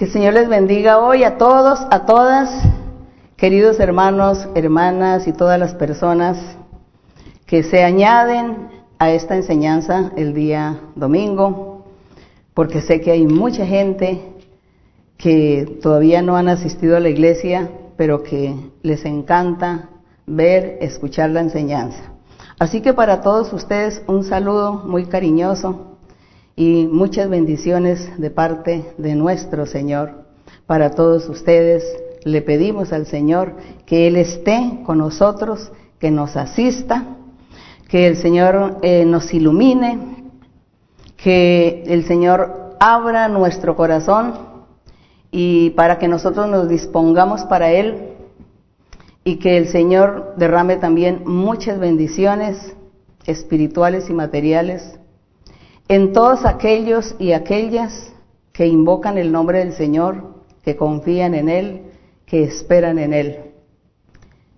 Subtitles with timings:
[0.00, 2.48] Que el Señor les bendiga hoy a todos, a todas,
[3.36, 6.38] queridos hermanos, hermanas y todas las personas
[7.44, 11.84] que se añaden a esta enseñanza el día domingo,
[12.54, 14.22] porque sé que hay mucha gente
[15.18, 19.90] que todavía no han asistido a la iglesia, pero que les encanta
[20.26, 22.14] ver, escuchar la enseñanza.
[22.58, 25.89] Así que para todos ustedes un saludo muy cariñoso
[26.56, 30.24] y muchas bendiciones de parte de nuestro Señor.
[30.66, 31.84] Para todos ustedes
[32.24, 33.54] le pedimos al Señor
[33.86, 37.16] que Él esté con nosotros, que nos asista,
[37.88, 39.98] que el Señor eh, nos ilumine,
[41.16, 44.34] que el Señor abra nuestro corazón
[45.30, 48.10] y para que nosotros nos dispongamos para Él
[49.24, 52.74] y que el Señor derrame también muchas bendiciones
[53.26, 54.99] espirituales y materiales
[55.90, 58.12] en todos aquellos y aquellas
[58.52, 61.82] que invocan el nombre del Señor, que confían en Él,
[62.26, 63.38] que esperan en Él.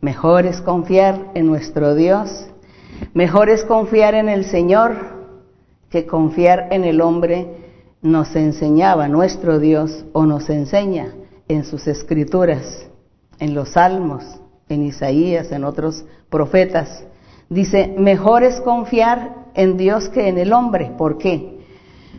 [0.02, 2.48] Mejor es confiar en nuestro Dios,
[3.14, 4.94] mejor es confiar en el Señor
[5.88, 7.46] que confiar en el hombre,
[8.02, 11.14] nos enseñaba nuestro Dios o nos enseña
[11.48, 12.90] en sus escrituras,
[13.38, 14.22] en los salmos,
[14.68, 17.06] en Isaías, en otros profetas.
[17.48, 20.92] Dice, mejor es confiar en Dios que en el hombre.
[20.96, 21.58] ¿Por qué?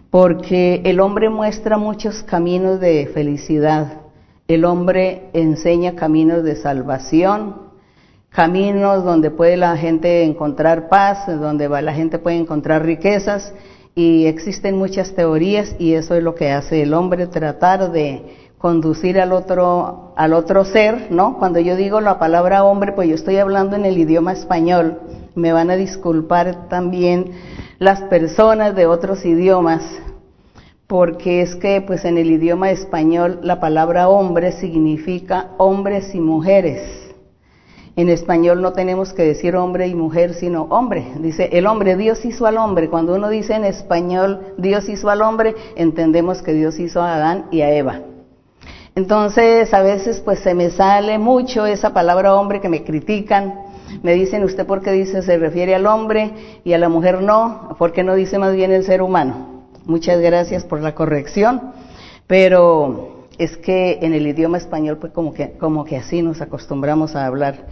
[0.10, 4.02] Porque el hombre muestra muchos caminos de felicidad.
[4.48, 7.64] El hombre enseña caminos de salvación,
[8.30, 13.54] caminos donde puede la gente encontrar paz, donde la gente puede encontrar riquezas
[13.96, 18.24] y existen muchas teorías y eso es lo que hace el hombre, tratar de
[18.58, 21.38] conducir al otro, al otro ser, ¿no?
[21.38, 25.00] Cuando yo digo la palabra hombre, pues yo estoy hablando en el idioma español.
[25.36, 27.32] Me van a disculpar también
[27.80, 29.84] las personas de otros idiomas,
[30.88, 37.04] porque es que pues en el idioma español la palabra hombre significa hombres y mujeres.
[37.96, 41.06] En español no tenemos que decir hombre y mujer, sino hombre.
[41.20, 42.90] Dice el hombre, Dios hizo al hombre.
[42.90, 47.46] Cuando uno dice en español Dios hizo al hombre, entendemos que Dios hizo a Adán
[47.52, 48.02] y a Eva.
[48.96, 54.14] Entonces a veces pues se me sale mucho esa palabra hombre que me critican me
[54.14, 56.32] dicen, ¿usted por qué dice se refiere al hombre
[56.64, 57.76] y a la mujer no?
[57.78, 59.66] ¿Por qué no dice más bien el ser humano?
[59.86, 61.74] Muchas gracias por la corrección,
[62.26, 67.16] pero es que en el idioma español pues como que, como que así nos acostumbramos
[67.16, 67.68] a hablar.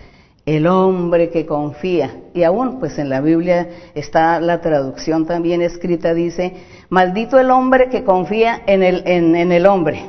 [0.45, 2.15] El hombre que confía.
[2.33, 6.53] Y aún pues en la Biblia está la traducción también escrita, dice,
[6.89, 10.03] maldito el hombre que confía en el, en, en el hombre.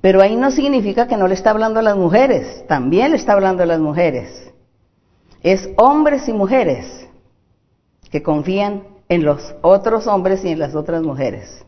[0.00, 3.34] Pero ahí no significa que no le está hablando a las mujeres, también le está
[3.34, 4.46] hablando a las mujeres
[5.46, 7.06] es hombres y mujeres
[8.10, 11.64] que confían en los otros hombres y en las otras mujeres.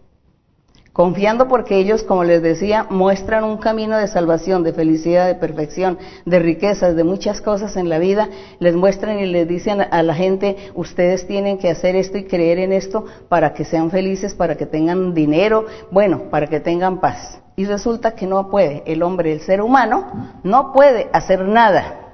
[0.92, 5.96] Confiando porque ellos, como les decía, muestran un camino de salvación, de felicidad, de perfección,
[6.26, 8.28] de riquezas, de muchas cosas en la vida.
[8.58, 12.58] Les muestran y les dicen a la gente, ustedes tienen que hacer esto y creer
[12.58, 17.40] en esto para que sean felices, para que tengan dinero, bueno, para que tengan paz.
[17.54, 18.82] Y resulta que no puede.
[18.86, 22.07] El hombre, el ser humano, no puede hacer nada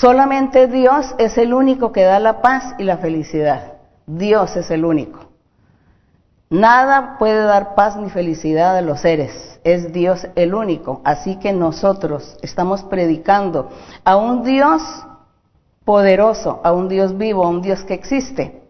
[0.00, 3.74] Solamente Dios es el único que da la paz y la felicidad.
[4.06, 5.20] Dios es el único.
[6.50, 9.60] Nada puede dar paz ni felicidad a los seres.
[9.62, 11.00] Es Dios el único.
[11.04, 13.70] Así que nosotros estamos predicando
[14.04, 14.82] a un Dios
[15.84, 18.62] poderoso, a un Dios vivo, a un Dios que existe,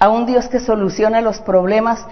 [0.00, 2.04] a un Dios que soluciona los problemas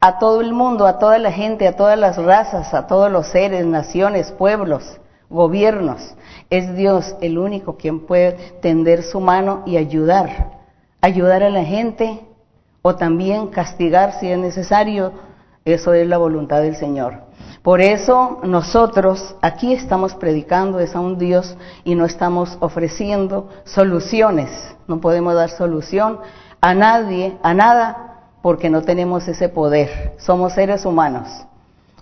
[0.00, 3.28] a todo el mundo, a toda la gente, a todas las razas, a todos los
[3.28, 6.14] seres, naciones, pueblos gobiernos.
[6.48, 10.60] Es Dios el único quien puede tender su mano y ayudar,
[11.00, 12.20] ayudar a la gente
[12.82, 15.12] o también castigar si es necesario.
[15.64, 17.26] Eso es la voluntad del Señor.
[17.62, 24.50] Por eso nosotros aquí estamos predicando es a un Dios y no estamos ofreciendo soluciones.
[24.86, 26.20] No podemos dar solución
[26.60, 30.14] a nadie, a nada, porque no tenemos ese poder.
[30.18, 31.28] Somos seres humanos,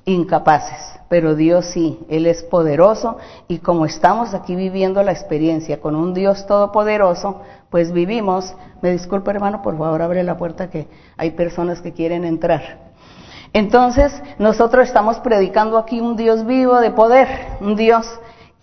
[0.05, 3.18] incapaces pero Dios sí, Él es poderoso
[3.48, 9.30] y como estamos aquí viviendo la experiencia con un Dios todopoderoso, pues vivimos, me disculpa
[9.30, 12.94] hermano, por favor abre la puerta que hay personas que quieren entrar.
[13.52, 17.28] Entonces, nosotros estamos predicando aquí un Dios vivo de poder,
[17.60, 18.06] un Dios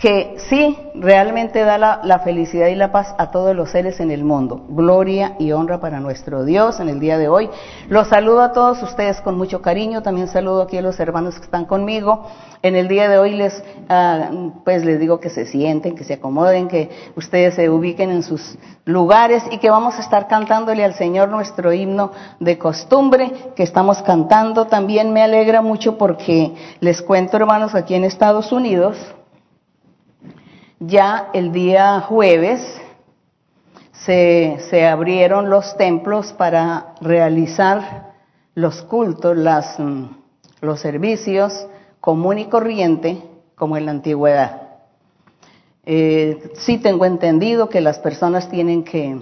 [0.01, 4.24] que sí realmente da la, felicidad y la paz a todos los seres en el
[4.24, 4.65] mundo.
[4.69, 7.51] Gloria y honra para nuestro Dios en el día de hoy.
[7.88, 10.01] Los saludo a todos ustedes con mucho cariño.
[10.01, 12.25] También saludo aquí a los hermanos que están conmigo.
[12.63, 14.31] En el día de hoy les, ah,
[14.65, 18.57] pues les digo que se sienten, que se acomoden, que ustedes se ubiquen en sus
[18.86, 24.01] lugares y que vamos a estar cantándole al Señor nuestro himno de costumbre que estamos
[24.01, 24.65] cantando.
[24.65, 28.98] También me alegra mucho porque les cuento, hermanos, aquí en Estados Unidos,
[30.81, 32.60] ya el día jueves
[33.92, 38.13] se, abrieron los templos para realizar
[38.56, 40.06] los cultos, las, mm,
[40.62, 41.68] los servicios
[42.00, 43.22] común y corriente
[43.56, 44.69] como en la antigüedad.
[45.86, 49.22] Eh, sí tengo entendido que las personas tienen que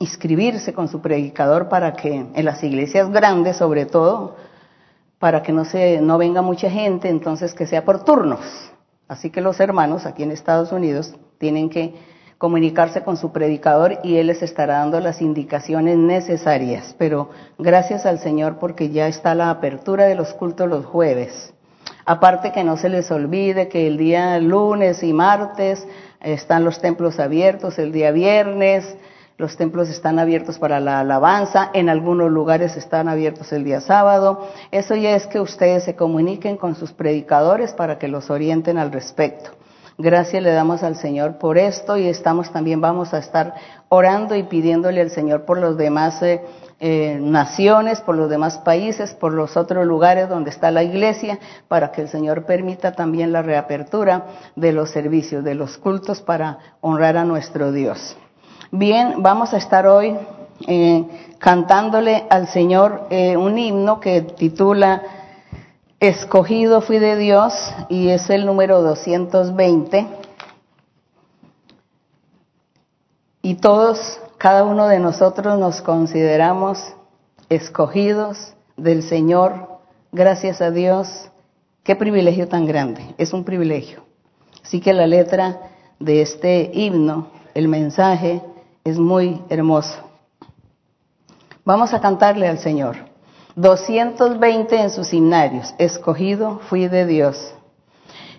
[0.00, 4.36] inscribirse con su predicador para que en las iglesias grandes sobre todo
[5.18, 8.40] para que no se no venga mucha gente entonces que sea por turnos
[9.08, 11.94] Así que los hermanos aquí en Estados Unidos tienen que
[12.38, 16.94] comunicarse con su predicador y él les estará dando las indicaciones necesarias.
[16.98, 21.54] Pero gracias al Señor porque ya está la apertura de los cultos los jueves.
[22.04, 25.86] Aparte que no se les olvide que el día lunes y martes
[26.20, 28.96] están los templos abiertos, el día viernes,
[29.38, 34.48] los templos están abiertos para la alabanza, en algunos lugares están abiertos el día sábado.
[34.70, 38.92] Eso ya es que ustedes se comuniquen con sus predicadores para que los orienten al
[38.92, 39.50] respecto.
[39.98, 43.54] Gracias le damos al Señor por esto y estamos también, vamos a estar
[43.88, 46.42] orando y pidiéndole al Señor por los demás eh,
[46.80, 51.38] eh, naciones, por los demás países, por los otros lugares donde está la iglesia,
[51.68, 56.58] para que el Señor permita también la reapertura de los servicios, de los cultos para
[56.82, 58.18] honrar a nuestro Dios.
[58.72, 60.16] Bien, vamos a estar hoy
[60.66, 61.04] eh,
[61.38, 65.02] cantándole al Señor eh, un himno que titula
[66.00, 67.54] Escogido fui de Dios
[67.88, 70.08] y es el número 220.
[73.42, 76.92] Y todos, cada uno de nosotros nos consideramos
[77.48, 79.78] escogidos del Señor.
[80.10, 81.30] Gracias a Dios.
[81.84, 83.14] Qué privilegio tan grande.
[83.16, 84.02] Es un privilegio.
[84.64, 85.60] Así que la letra
[86.00, 88.42] de este himno, el mensaje,
[88.86, 89.98] es muy hermoso.
[91.64, 92.96] Vamos a cantarle al Señor.
[93.56, 95.74] 220 en sus himnarios.
[95.76, 97.52] Escogido fui de Dios.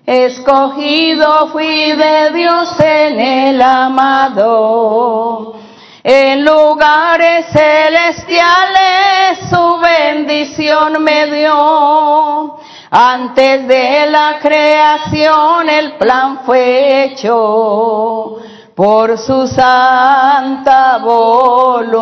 [0.06, 5.56] Escogido fui de Dios en el amado.
[6.02, 12.58] En lugares celestiales su bendición me dio.
[12.90, 18.38] Antes de la creación el plan fue hecho
[18.78, 21.98] por su santa voluntad.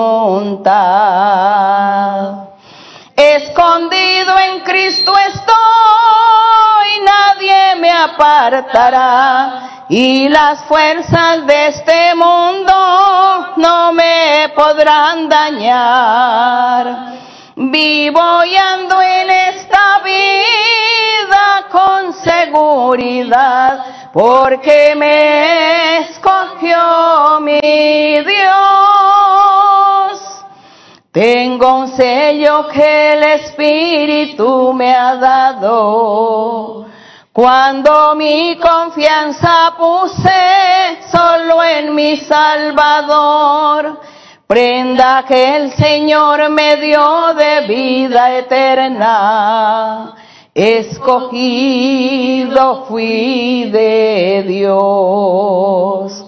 [3.16, 5.56] Escondido en Cristo estoy,
[7.06, 17.14] nadie me apartará y las fuerzas de este mundo no me podrán dañar.
[17.56, 26.00] Vivo y ando en esta vida con seguridad porque me
[27.42, 29.02] mi Dios.
[31.12, 36.86] Tengo un sello que el Espíritu me ha dado.
[37.32, 44.00] Cuando mi confianza puse solo en mi Salvador,
[44.48, 50.16] prenda que el Señor me dio de vida eterna
[50.56, 52.46] escogido
[52.88, 56.25] fui de Dios.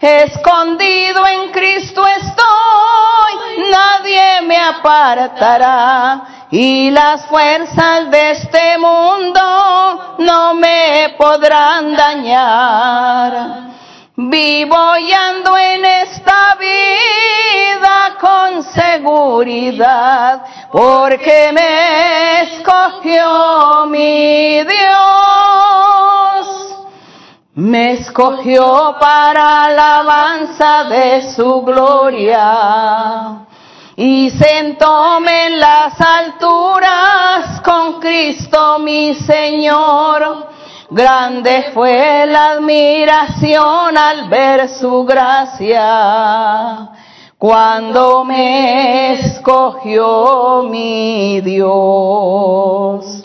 [0.00, 11.16] Escondido en Cristo estoy, nadie me apartará y las fuerzas de este mundo no me
[11.18, 13.66] podrán dañar.
[14.14, 25.88] Vivo y ando en esta vida con seguridad, porque me escogió mi Dios.
[27.58, 33.44] Me escogió para alabanza de su gloria
[33.96, 40.46] y sentóme en las alturas con Cristo mi Señor
[40.90, 46.88] Grande fue la admiración al ver su gracia,
[47.36, 53.24] cuando me escogió mi Dios.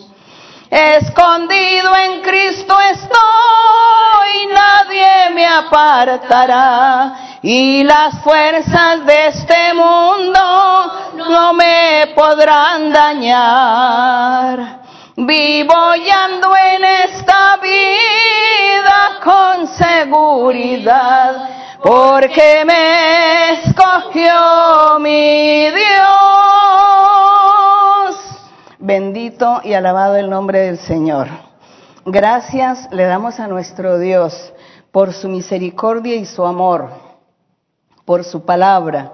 [0.74, 7.14] Escondido en Cristo estoy, nadie me apartará
[7.44, 14.82] y las fuerzas de este mundo no me podrán dañar.
[15.16, 21.50] Vivo y ando en esta vida con seguridad,
[21.84, 27.43] porque me escogió mi Dios.
[28.86, 31.30] Bendito y alabado el nombre del Señor.
[32.06, 34.54] Gracias le damos a nuestro Dios
[34.92, 36.90] por su misericordia y su amor,
[38.04, 39.14] por su palabra,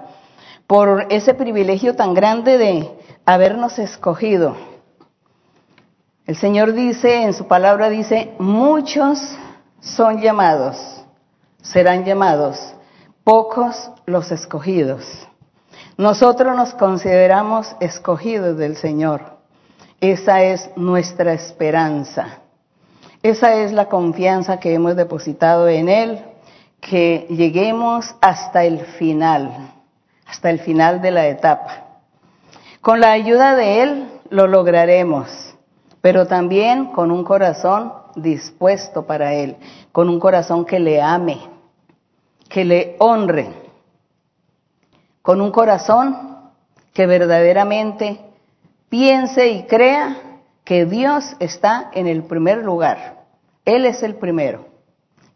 [0.66, 2.90] por ese privilegio tan grande de
[3.24, 4.56] habernos escogido.
[6.26, 9.20] El Señor dice, en su palabra dice, muchos
[9.78, 11.04] son llamados,
[11.62, 12.74] serán llamados,
[13.22, 15.28] pocos los escogidos.
[15.96, 19.38] Nosotros nos consideramos escogidos del Señor.
[20.00, 22.38] Esa es nuestra esperanza.
[23.22, 26.24] Esa es la confianza que hemos depositado en Él,
[26.80, 29.72] que lleguemos hasta el final,
[30.26, 31.84] hasta el final de la etapa.
[32.80, 35.54] Con la ayuda de Él lo lograremos,
[36.00, 39.56] pero también con un corazón dispuesto para Él,
[39.92, 41.40] con un corazón que le ame,
[42.48, 43.52] que le honre,
[45.20, 46.38] con un corazón
[46.94, 48.29] que verdaderamente
[48.90, 50.16] piense y crea
[50.64, 53.24] que Dios está en el primer lugar.
[53.64, 54.66] Él es el primero.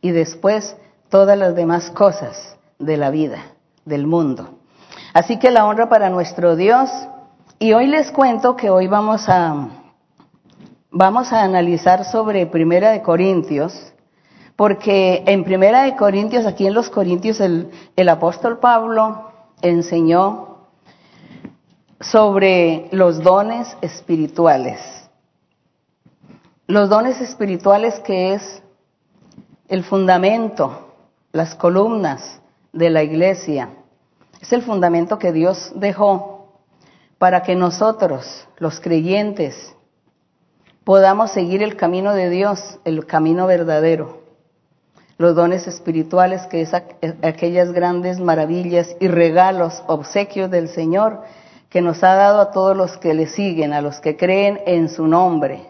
[0.03, 0.77] Y después
[1.09, 3.39] todas las demás cosas de la vida,
[3.87, 4.59] del mundo.
[5.15, 6.91] Así que la honra para nuestro Dios.
[7.59, 9.69] Y hoy les cuento que hoy vamos a,
[10.91, 13.93] vamos a analizar sobre Primera de Corintios,
[14.57, 19.31] porque en Primera de Corintios, aquí en los Corintios, el, el apóstol Pablo
[19.63, 20.54] enseñó
[22.11, 24.81] sobre los dones espirituales.
[26.67, 28.63] Los dones espirituales que es
[29.69, 30.95] el fundamento,
[31.33, 32.41] las columnas
[32.73, 33.71] de la iglesia.
[34.41, 36.61] Es el fundamento que Dios dejó
[37.19, 39.75] para que nosotros, los creyentes,
[40.85, 44.23] podamos seguir el camino de Dios, el camino verdadero.
[45.17, 51.23] Los dones espirituales, que es aquellas grandes maravillas y regalos, obsequios del Señor,
[51.75, 54.89] que nos ha dado a todos los que le siguen, a los que creen en
[54.89, 55.67] su nombre,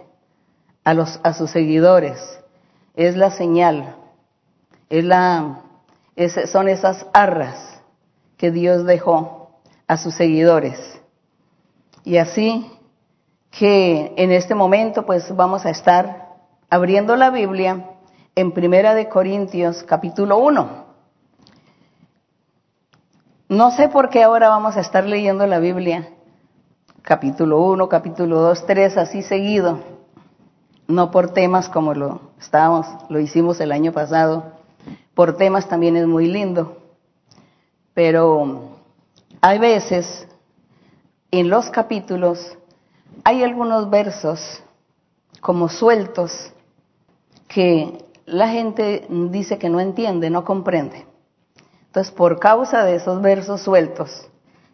[0.85, 2.19] a, los, a sus seguidores.
[2.95, 3.97] Es la señal,
[4.91, 5.61] es la,
[6.53, 7.81] son esas arras
[8.37, 9.49] que Dios dejó
[9.87, 10.79] a sus seguidores.
[12.05, 12.71] Y así
[13.51, 16.35] que en este momento pues vamos a estar
[16.69, 17.93] abriendo la Biblia
[18.35, 20.84] en Primera de Corintios capítulo 1.
[23.55, 26.09] No sé por qué ahora vamos a estar leyendo la Biblia,
[27.03, 29.79] capítulo 1, capítulo 2, 3, así seguido,
[30.89, 34.55] no por temas como lo estábamos, lo hicimos el año pasado,
[35.15, 36.79] por temas también es muy lindo,
[37.95, 38.81] pero
[39.41, 40.27] hay veces
[41.31, 42.59] en los capítulos
[43.23, 44.65] hay algunos versos
[45.41, 46.53] como sueltos
[47.47, 51.14] que la gente dice que no entiende, no comprende.
[51.95, 54.29] Entonces, por causa de esos versos sueltos,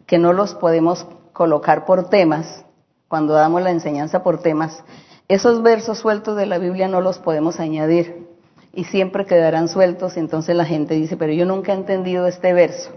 [0.07, 2.65] que no los podemos colocar por temas,
[3.07, 4.83] cuando damos la enseñanza por temas,
[5.27, 8.27] esos versos sueltos de la Biblia no los podemos añadir
[8.73, 12.89] y siempre quedarán sueltos, entonces la gente dice, pero yo nunca he entendido este verso.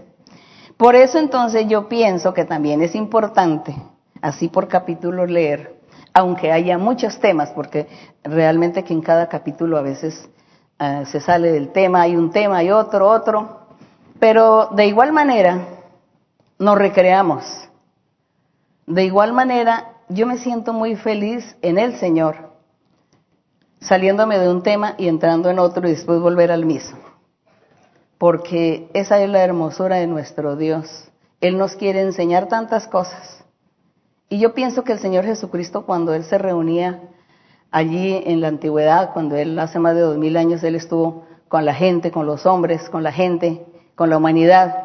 [0.75, 3.75] Por eso entonces yo pienso que también es importante,
[4.23, 5.75] así por capítulo leer,
[6.13, 7.87] aunque haya muchos temas, porque
[8.23, 10.27] realmente que en cada capítulo a veces
[10.79, 13.64] eh, se sale del tema, hay un tema, hay otro, otro,
[14.19, 15.67] pero de igual manera,
[16.57, 17.43] nos recreamos.
[18.87, 22.51] De igual manera, yo me siento muy feliz en el Señor,
[23.79, 26.99] saliéndome de un tema y entrando en otro y después volver al mismo.
[28.17, 31.09] Porque esa es la hermosura de nuestro Dios.
[31.41, 33.43] Él nos quiere enseñar tantas cosas.
[34.29, 37.01] Y yo pienso que el Señor Jesucristo, cuando Él se reunía
[37.71, 41.65] allí en la antigüedad, cuando Él hace más de dos mil años, Él estuvo con
[41.65, 43.65] la gente, con los hombres, con la gente,
[43.95, 44.75] con la humanidad.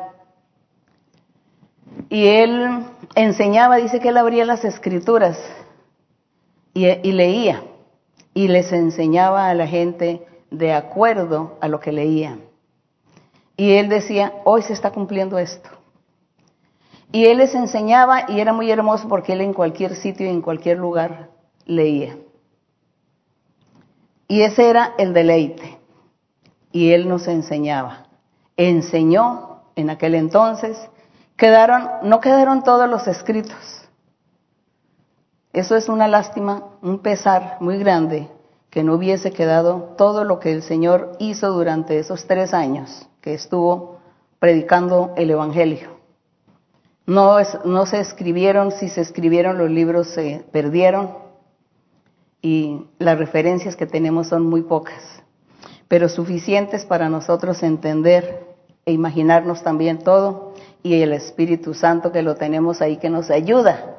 [2.09, 5.39] Y él enseñaba, dice que él abría las escrituras
[6.73, 7.63] y, leía
[8.33, 12.39] y les enseñaba a la gente de acuerdo a lo que leía.
[13.57, 15.69] Y él decía, hoy se está cumpliendo esto.
[17.13, 20.41] Y él les enseñaba y era muy hermoso porque él en cualquier sitio y en
[20.41, 21.31] cualquier lugar
[21.67, 22.17] leía.
[24.29, 25.79] Y ese era el deleite.
[26.73, 28.10] Y él nos enseñaba
[28.69, 30.77] enseñó en aquel entonces,
[31.37, 33.89] quedaron, no quedaron todos los escritos.
[35.53, 38.29] Eso es una lástima, un pesar muy grande
[38.69, 43.35] que no hubiese quedado todo lo que el Señor hizo durante esos tres años que
[43.35, 43.99] estuvo
[44.39, 45.99] predicando el Evangelio.
[47.07, 51.19] No, no se escribieron, si se escribieron los libros se perdieron
[52.41, 55.03] y las referencias que tenemos son muy pocas.
[55.91, 58.50] pero suficientes para nosotros entender
[58.91, 63.97] e imaginarnos también todo, y el Espíritu Santo que lo tenemos ahí que nos ayuda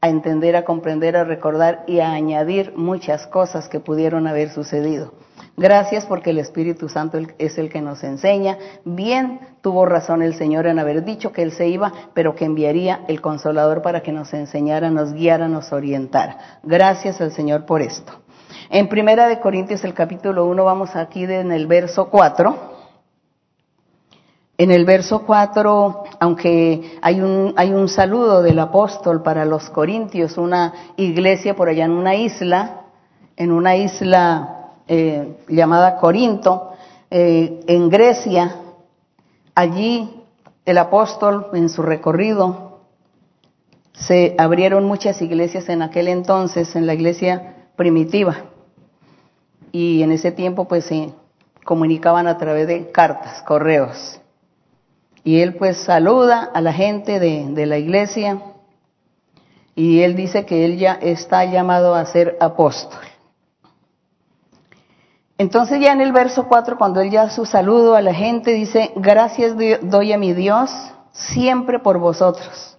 [0.00, 5.12] a entender, a comprender, a recordar y a añadir muchas cosas que pudieron haber sucedido.
[5.56, 8.58] Gracias porque el Espíritu Santo es el que nos enseña.
[8.84, 13.02] Bien tuvo razón el Señor en haber dicho que Él se iba, pero que enviaría
[13.06, 16.58] el consolador para que nos enseñara, nos guiara, nos orientara.
[16.64, 18.12] Gracias al Señor por esto.
[18.70, 22.71] En Primera de Corintios, el capítulo 1, vamos aquí en el verso 4.
[24.62, 30.38] En el verso 4, aunque hay un, hay un saludo del apóstol para los corintios,
[30.38, 32.82] una iglesia por allá en una isla,
[33.36, 36.74] en una isla eh, llamada Corinto,
[37.10, 38.54] eh, en Grecia,
[39.56, 40.22] allí
[40.64, 42.82] el apóstol en su recorrido
[43.94, 48.36] se abrieron muchas iglesias en aquel entonces, en la iglesia primitiva.
[49.72, 51.12] Y en ese tiempo pues se
[51.64, 54.21] comunicaban a través de cartas, correos.
[55.24, 58.40] Y él pues saluda a la gente de, de la iglesia
[59.74, 63.00] y él dice que él ya está llamado a ser apóstol.
[65.38, 68.92] Entonces ya en el verso 4, cuando él ya su saludo a la gente, dice,
[68.96, 70.70] gracias doy a mi Dios
[71.10, 72.78] siempre por vosotros.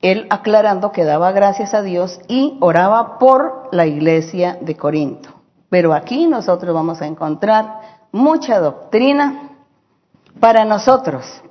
[0.00, 5.28] Él aclarando que daba gracias a Dios y oraba por la iglesia de Corinto.
[5.68, 7.80] Pero aquí nosotros vamos a encontrar
[8.12, 9.49] mucha doctrina
[10.38, 11.42] para nosotros,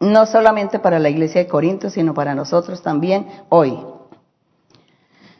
[0.00, 3.78] no solamente para la iglesia de Corinto, sino para nosotros también hoy.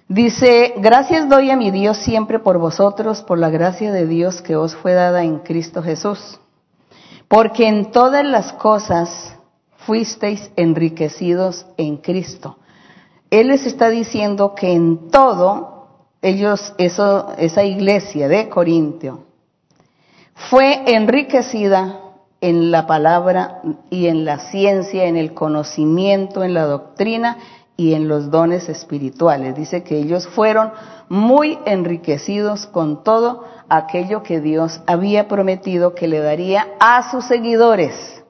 [0.08, 4.54] Dice, gracias doy a mi Dios siempre por vosotros, por la gracia de Dios que
[4.54, 6.38] os fue dada en Cristo Jesús,
[7.26, 9.36] porque en todas las cosas
[9.78, 12.58] fuisteis enriquecidos en Cristo.
[13.30, 15.88] Él les está diciendo que en todo,
[16.22, 19.25] ellos, eso, esa iglesia de Corintio,
[20.36, 22.00] fue enriquecida
[22.40, 27.38] en la palabra y en la ciencia, en el conocimiento, en la doctrina
[27.76, 29.56] y en los dones espirituales.
[29.56, 30.72] Dice que ellos fueron
[31.08, 38.22] muy enriquecidos con todo aquello que Dios había prometido que le daría a sus seguidores.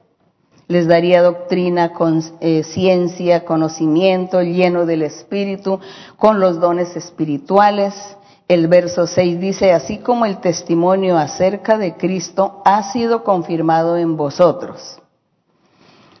[0.67, 5.79] Les daría doctrina, con, eh, ciencia, conocimiento lleno del Espíritu,
[6.17, 8.16] con los dones espirituales,
[8.47, 14.15] el verso 6 dice, así como el testimonio acerca de Cristo ha sido confirmado en
[14.15, 14.99] vosotros.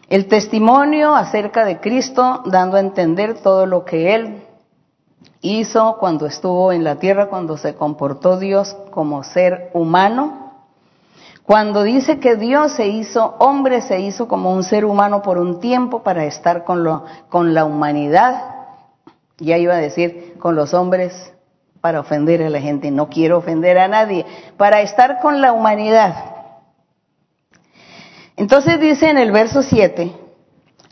[0.09, 4.43] El testimonio acerca de Cristo dando a entender todo lo que Él
[5.41, 10.53] hizo cuando estuvo en la tierra, cuando se comportó Dios como ser humano.
[11.43, 15.61] Cuando dice que Dios se hizo hombre, se hizo como un ser humano por un
[15.61, 18.55] tiempo para estar con, con la humanidad.
[19.37, 21.33] Ya iba a decir, con los hombres
[21.87, 24.25] para ofender a la gente, no quiero ofender a nadie,
[24.57, 26.15] para estar con la humanidad.
[28.35, 30.11] Entonces dice en el verso 7,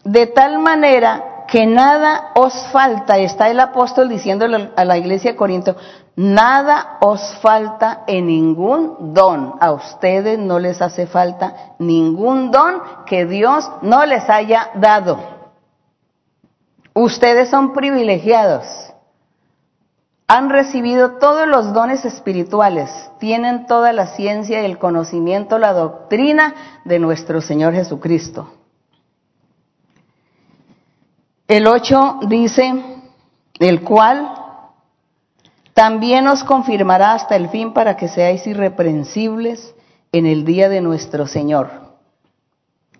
[0.06, 5.38] de tal manera que nada os falta, está el apóstol diciéndole a la iglesia de
[5.38, 5.76] Corinto,
[6.16, 13.26] nada os falta en ningún don, a ustedes no les hace falta ningún don que
[13.26, 15.20] Dios no les haya dado.
[16.94, 18.95] Ustedes son privilegiados
[20.28, 26.56] han recibido todos los dones espirituales, tienen toda la ciencia y el conocimiento, la doctrina
[26.84, 28.52] de nuestro Señor Jesucristo.
[31.48, 32.74] El 8 dice,
[33.60, 34.32] el cual
[35.76, 39.76] también os confirmará hasta el fin para que seáis irreprensibles
[40.12, 41.70] en el día de nuestro Señor.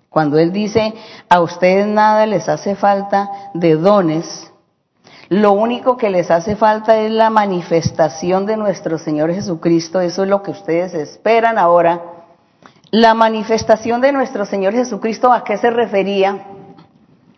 [0.10, 0.94] Cuando Él dice,
[1.28, 4.52] a ustedes nada les hace falta de dones,
[5.30, 10.00] lo único que les hace falta es la manifestación de nuestro Señor Jesucristo.
[10.00, 12.02] Eso es lo que ustedes esperan ahora.
[12.92, 16.46] La manifestación de nuestro Señor Jesucristo, ¿a qué se refería?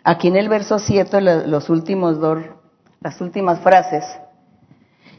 [0.04, 2.40] Aquí en el verso 7, los últimos dos,
[3.00, 4.06] las últimas frases,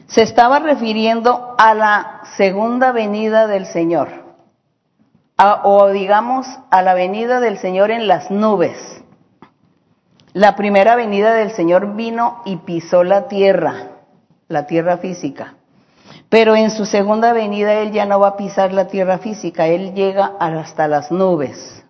[0.07, 4.09] se estaba refiriendo a la segunda venida del Señor,
[5.63, 9.03] o digamos a la venida del Señor en las nubes.
[10.33, 14.03] La primera venida del Señor vino y pisó la tierra,
[14.47, 15.55] la tierra física.
[16.29, 19.93] Pero en su segunda venida Él ya no va a pisar la tierra física, Él
[19.95, 21.83] llega hasta las nubes.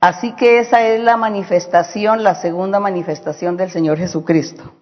[0.00, 4.74] Así que esa es la manifestación, la segunda manifestación del Señor Jesucristo.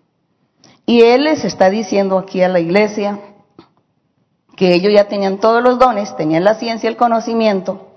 [0.87, 3.19] Y Él les está diciendo aquí a la iglesia
[4.57, 7.94] que ellos ya tenían todos los dones, tenían la ciencia, el conocimiento,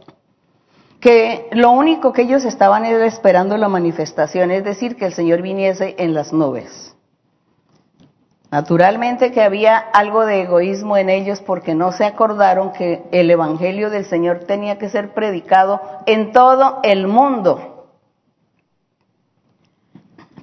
[1.08, 5.42] que lo único que ellos estaban era esperando la manifestación, es decir, que el Señor
[5.42, 6.98] viniese en las nubes.
[8.52, 13.90] Naturalmente que había algo de egoísmo en ellos porque no se acordaron que el Evangelio
[13.90, 17.88] del Señor tenía que ser predicado en todo el mundo.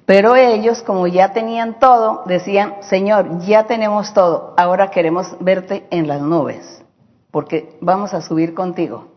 [0.06, 6.08] Pero ellos, como ya tenían todo, decían, Señor, ya tenemos todo, ahora queremos verte en
[6.08, 6.82] las nubes,
[7.30, 9.13] porque vamos a subir contigo.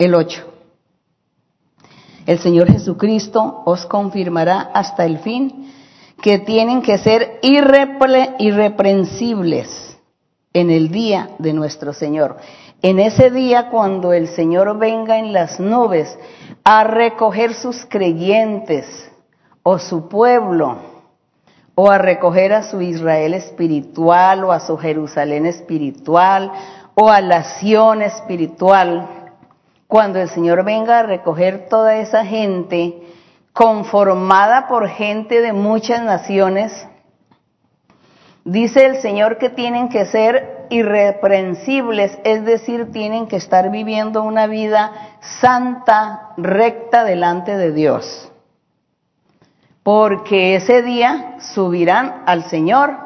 [0.00, 0.44] El 8.
[2.24, 5.70] El Señor Jesucristo os confirmará hasta el fin
[6.22, 9.98] que tienen que ser irreprensibles
[10.54, 12.38] en el día de nuestro Señor.
[12.80, 16.18] En ese día cuando el Señor venga en las nubes
[16.64, 19.12] a recoger sus creyentes
[19.62, 20.78] o su pueblo,
[21.74, 26.50] o a recoger a su Israel espiritual o a su Jerusalén espiritual
[26.94, 29.19] o a la Sión espiritual,
[29.90, 33.02] cuando el Señor venga a recoger toda esa gente,
[33.52, 36.86] conformada por gente de muchas naciones,
[38.44, 44.46] dice el Señor que tienen que ser irreprensibles, es decir, tienen que estar viviendo una
[44.46, 44.92] vida
[45.40, 48.30] santa, recta delante de Dios.
[49.82, 52.96] Porque ese día subirán al Señor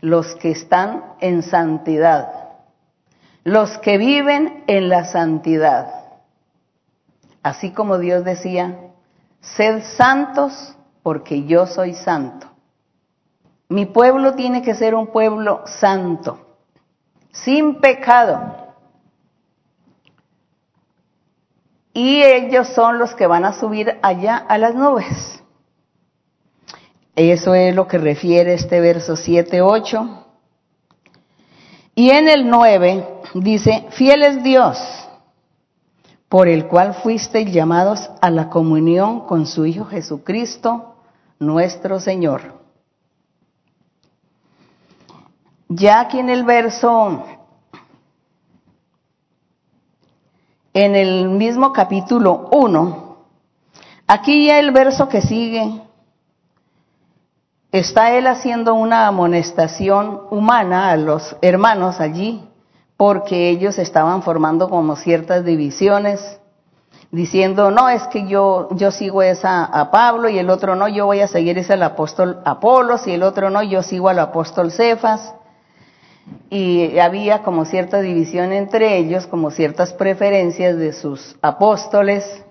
[0.00, 2.47] los que están en santidad,
[3.48, 5.88] los que viven en la santidad.
[7.42, 8.78] Así como Dios decía,
[9.40, 12.46] Sed santos porque yo soy santo.
[13.68, 16.58] Mi pueblo tiene que ser un pueblo santo,
[17.32, 18.74] sin pecado.
[21.92, 25.42] Y ellos son los que van a subir allá a las nubes.
[27.16, 30.26] Eso es lo que refiere este verso 7, 8.
[31.94, 34.78] Y en el 9 dice, fiel es Dios
[36.28, 40.96] por el cual fuisteis llamados a la comunión con su Hijo Jesucristo,
[41.38, 42.58] nuestro Señor.
[45.68, 47.24] Ya aquí en el verso,
[50.74, 53.16] en el mismo capítulo 1,
[54.06, 55.82] aquí ya el verso que sigue,
[57.72, 62.47] está él haciendo una amonestación humana a los hermanos allí
[62.98, 66.40] porque ellos estaban formando como ciertas divisiones,
[67.12, 71.06] diciendo, no, es que yo, yo sigo esa a Pablo y el otro no, yo
[71.06, 74.72] voy a seguir ese al apóstol Apolos y el otro no, yo sigo al apóstol
[74.72, 75.32] Cefas.
[76.50, 82.44] Y había como cierta división entre ellos, como ciertas preferencias de sus apóstoles,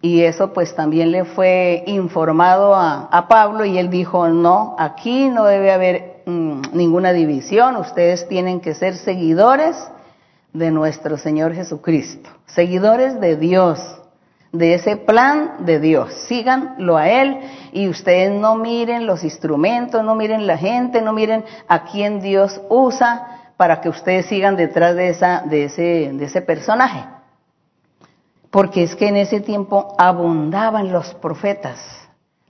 [0.00, 5.28] y eso pues también le fue informado a, a Pablo y él dijo, no, aquí
[5.28, 9.74] no debe haber Mm, ninguna división, ustedes tienen que ser seguidores
[10.52, 13.80] de nuestro Señor Jesucristo, seguidores de Dios,
[14.52, 16.12] de ese plan de Dios.
[16.28, 17.40] Síganlo a Él
[17.72, 22.60] y ustedes no miren los instrumentos, no miren la gente, no miren a quién Dios
[22.68, 27.06] usa para que ustedes sigan detrás de, esa, de, ese, de ese personaje.
[28.50, 32.07] Porque es que en ese tiempo abundaban los profetas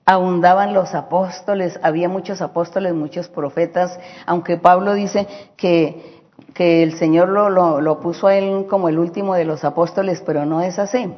[0.08, 6.22] abundaban los apóstoles, había muchos apóstoles, muchos profetas, aunque Pablo dice que,
[6.54, 10.22] que el Señor lo, lo, lo, puso a él como el último de los apóstoles,
[10.24, 11.12] pero no es así.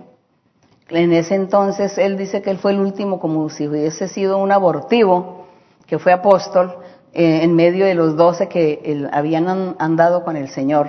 [0.88, 4.50] En ese entonces él dice que él fue el último como si hubiese sido un
[4.50, 5.46] abortivo,
[5.86, 6.74] que fue apóstol,
[7.12, 10.88] eh, en medio de los doce que el, habían andado con el Señor.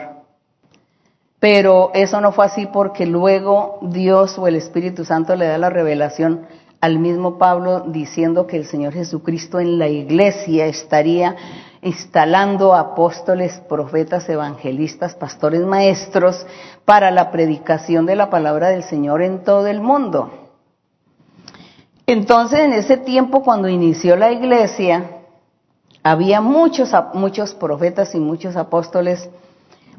[1.39, 5.69] Pero eso no fue así porque luego Dios o el Espíritu Santo le da la
[5.69, 6.47] revelación
[6.81, 11.35] al mismo Pablo diciendo que el Señor Jesucristo en la iglesia estaría
[11.83, 16.45] instalando apóstoles, profetas, evangelistas, pastores, maestros
[16.83, 20.31] para la predicación de la palabra del Señor en todo el mundo.
[22.07, 25.21] Entonces, en ese tiempo, cuando inició la iglesia,
[26.01, 29.29] había muchos, muchos profetas y muchos apóstoles.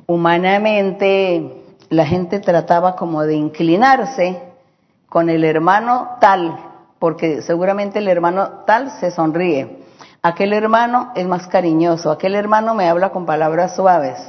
[0.07, 4.43] Humanamente, la gente trataba como de inclinarse
[5.09, 6.72] con el hermano tal,
[7.03, 9.83] porque seguramente el hermano tal se sonríe.
[10.23, 14.21] Aquel hermano es más cariñoso, aquel hermano me habla con palabras suaves,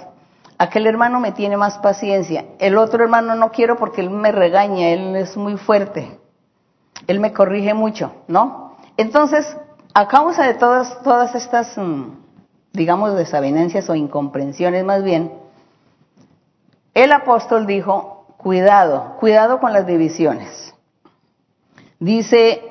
[0.58, 4.88] aquel hermano me tiene más paciencia, el otro hermano no quiero porque él me regaña,
[4.90, 6.18] él es muy fuerte,
[7.06, 8.76] él me corrige mucho, ¿no?
[8.98, 9.56] Entonces,
[9.94, 12.06] a causa de todas, todas estas, mm,
[12.72, 15.32] digamos, desavenencias o incomprensiones más bien,
[16.96, 20.73] el apóstol dijo, cuidado, cuidado con las divisiones.
[22.04, 22.62] Dice,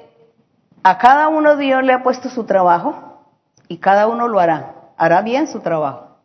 [0.83, 3.23] a cada uno Dios le ha puesto su trabajo
[3.66, 6.18] y cada uno lo hará, hará bien su trabajo.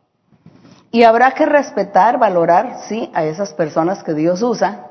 [0.90, 4.88] Y habrá que respetar, valorar, sí, a esas personas que Dios usa,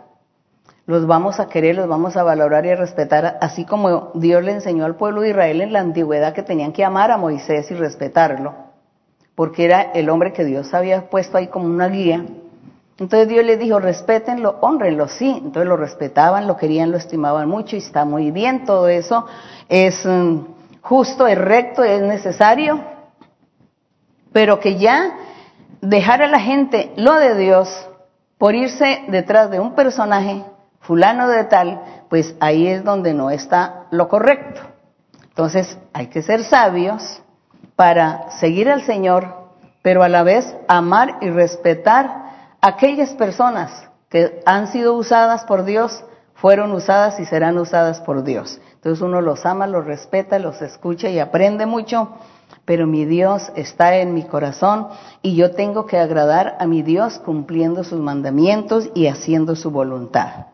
[0.87, 4.53] los vamos a querer, los vamos a valorar y a respetar, así como Dios le
[4.53, 7.75] enseñó al pueblo de Israel en la antigüedad que tenían que amar a Moisés y
[7.75, 8.55] respetarlo,
[9.35, 12.25] porque era el hombre que Dios había puesto ahí como una guía.
[12.99, 15.29] Entonces Dios les dijo, respétenlo, honrenlo, sí.
[15.29, 19.25] Entonces lo respetaban, lo querían, lo estimaban mucho y está muy bien, todo eso
[19.69, 20.39] es mm,
[20.81, 22.79] justo, es recto, es necesario,
[24.33, 25.15] pero que ya
[25.81, 27.87] dejar a la gente lo de Dios
[28.37, 30.43] por irse detrás de un personaje
[30.81, 34.61] fulano de tal, pues ahí es donde no está lo correcto.
[35.23, 37.21] Entonces hay que ser sabios
[37.75, 39.35] para seguir al Señor,
[39.83, 42.26] pero a la vez amar y respetar
[42.67, 46.03] aquellas personas que han sido usadas por Dios,
[46.37, 48.59] fueron usadas y serán usadas por Dios.
[48.75, 52.09] Entonces uno los ama, los respeta, los escucha y aprende mucho,
[52.63, 54.87] pero mi Dios está en mi corazón
[55.21, 60.47] y yo tengo que agradar a mi Dios cumpliendo sus mandamientos y haciendo su voluntad.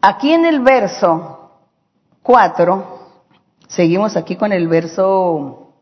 [0.00, 1.50] Aquí en el verso
[2.22, 2.98] 4,
[3.66, 5.72] seguimos aquí con el verso,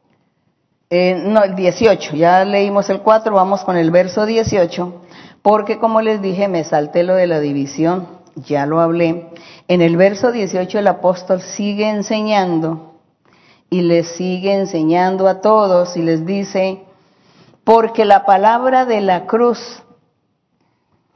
[0.89, 5.03] eh, no, el 18, ya leímos el 4, vamos con el verso 18,
[5.43, 9.29] porque como les dije, me salté lo de la división, ya lo hablé.
[9.69, 12.95] En el verso 18 el apóstol sigue enseñando
[13.71, 16.83] y les sigue enseñando a todos y les dice,
[17.65, 19.83] porque la palabra de la cruz,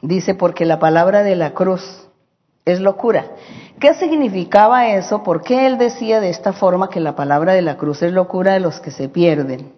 [0.03, 2.09] dice, porque la palabra de la cruz
[2.65, 3.27] es locura.
[3.81, 5.23] ¿Qué significaba eso?
[5.23, 8.53] ¿Por qué él decía de esta forma que la palabra de la cruz es locura
[8.53, 9.73] de los que se pierden?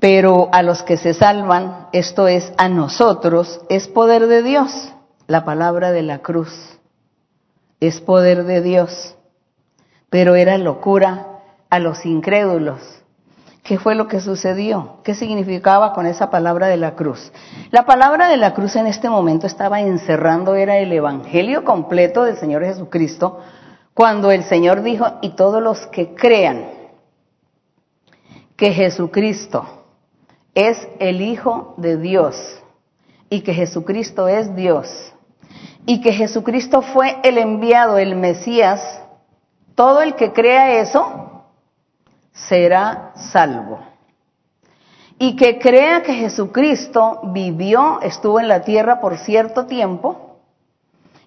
[0.00, 4.92] Pero a los que se salvan, esto es a nosotros, es poder de Dios.
[5.26, 6.78] La palabra de la cruz
[7.78, 9.16] es poder de Dios.
[10.08, 11.26] Pero era locura
[11.68, 13.00] a los incrédulos
[13.62, 14.96] ¿Qué fue lo que sucedió?
[15.04, 17.30] ¿Qué significaba con esa palabra de la cruz?
[17.70, 22.36] La palabra de la cruz en este momento estaba encerrando, era el evangelio completo del
[22.36, 23.38] Señor Jesucristo,
[23.94, 26.64] cuando el Señor dijo, y todos los que crean
[28.56, 29.79] que Jesucristo
[30.54, 32.62] es el Hijo de Dios
[33.28, 35.12] y que Jesucristo es Dios
[35.86, 39.02] y que Jesucristo fue el enviado, el Mesías,
[39.74, 41.44] todo el que crea eso,
[42.32, 43.80] será salvo.
[45.18, 50.38] Y que crea que Jesucristo vivió, estuvo en la tierra por cierto tiempo,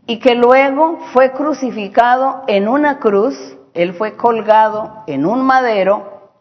[0.06, 3.38] y que luego fue crucificado en una cruz,
[3.74, 6.32] él fue colgado en un madero,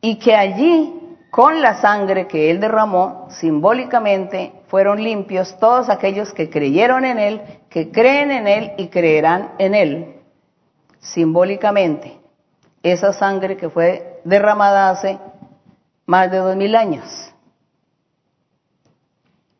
[0.00, 0.95] y que allí,
[1.36, 7.42] con la sangre que él derramó, simbólicamente fueron limpios todos aquellos que creyeron en él,
[7.68, 10.14] que creen en él y creerán en él,
[10.98, 12.18] simbólicamente
[12.82, 15.18] esa sangre que fue derramada hace
[16.06, 17.04] más de dos mil años.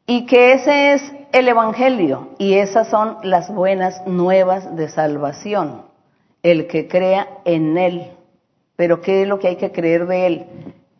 [0.06, 5.82] Y que ese es el Evangelio y esas son las buenas nuevas de salvación,
[6.42, 8.12] el que crea en Él.
[8.76, 10.46] Pero ¿qué es lo que hay que creer de Él?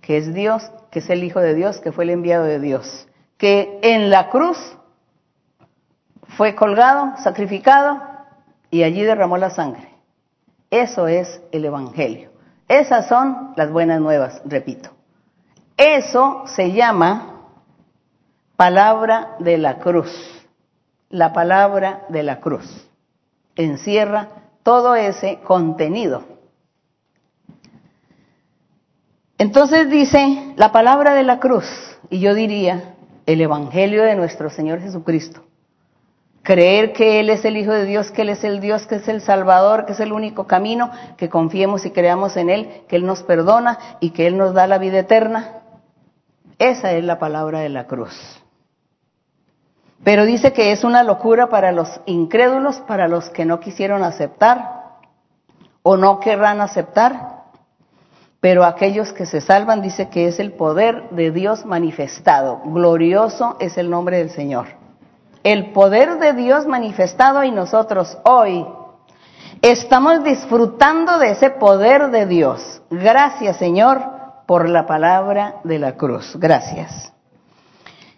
[0.07, 3.09] Que es Dios, que es el Hijo de Dios, que fue el enviado de Dios,
[3.38, 4.57] que en la cruz
[6.37, 8.01] fue colgado, sacrificado
[8.71, 9.88] y allí derramó la sangre.
[10.71, 12.31] Eso es el Evangelio.
[12.69, 14.90] Esas son las buenas nuevas, repito.
[15.77, 17.49] Eso se llama
[18.57, 20.11] palabra de la cruz.
[21.09, 22.88] La palabra de la cruz.
[23.57, 24.29] Encierra
[24.62, 26.36] todo ese contenido.
[29.38, 31.66] Entonces dice la palabra de la cruz,
[32.11, 32.94] y yo diría
[33.27, 35.46] el Evangelio de nuestro Señor Jesucristo
[36.46, 39.09] creer que Él es el Hijo de Dios, que Él es el Dios, que es
[39.09, 43.05] el Salvador, que es el único camino, que confiemos y creamos en Él, que Él
[43.05, 45.62] nos perdona y que Él nos da la vida eterna.
[46.59, 48.14] Esa es la palabra de la cruz.
[50.05, 55.01] Pero dice que es una locura para los incrédulos, para los que no quisieron aceptar
[55.83, 57.36] o no querrán aceptar.
[58.40, 62.61] Pero aquellos que se salvan dice que es el poder de Dios manifestado.
[62.64, 64.66] Glorioso es el nombre del Señor
[65.46, 68.66] el poder de Dios manifestado y nosotros hoy
[69.62, 72.83] estamos disfrutando de ese poder de Dios.
[72.90, 74.03] Gracias Señor
[74.49, 76.35] por la palabra de la cruz.
[76.35, 77.12] Gracias.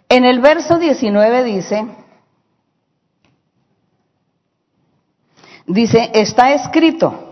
[0.09, 1.85] En el verso 19 dice,
[5.67, 7.28] dice, está escrito,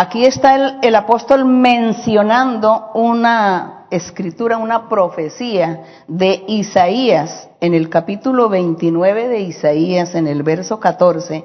[0.00, 9.26] Aquí está el, apóstol mencionando una escritura, una profecía de Isaías en el capítulo 29
[9.26, 11.44] de Isaías, en el verso 14.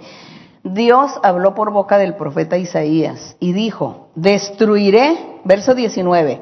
[0.64, 6.40] Dios habló por boca del profeta Isaías y dijo, destruiré, verso 19,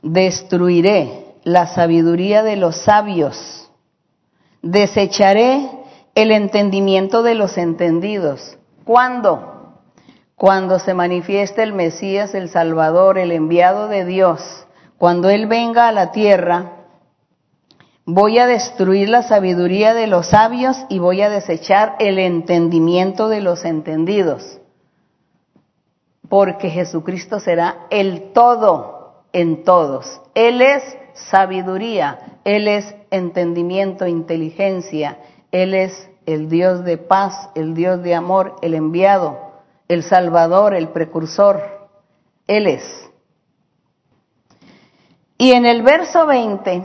[0.00, 3.70] destruiré la sabiduría de los sabios
[4.62, 5.68] desecharé
[6.14, 8.56] el entendimiento de los entendidos.
[8.84, 9.51] ¿Cuándo?
[10.42, 14.66] Cuando se manifieste el Mesías, el Salvador, el enviado de Dios.
[14.98, 16.78] Cuando Él venga a la tierra,
[18.04, 23.40] voy a destruir la sabiduría de los sabios y voy a desechar el entendimiento de
[23.40, 24.58] los entendidos.
[26.28, 30.22] Porque Jesucristo será el todo en todos.
[30.34, 30.82] Él es
[31.14, 35.18] sabiduría, Él es entendimiento, inteligencia,
[35.52, 39.51] Él es el Dios de paz, el Dios de amor, el enviado,
[39.92, 41.88] el Salvador, el precursor.
[42.46, 43.08] Él es.
[45.38, 46.84] Y en el verso 20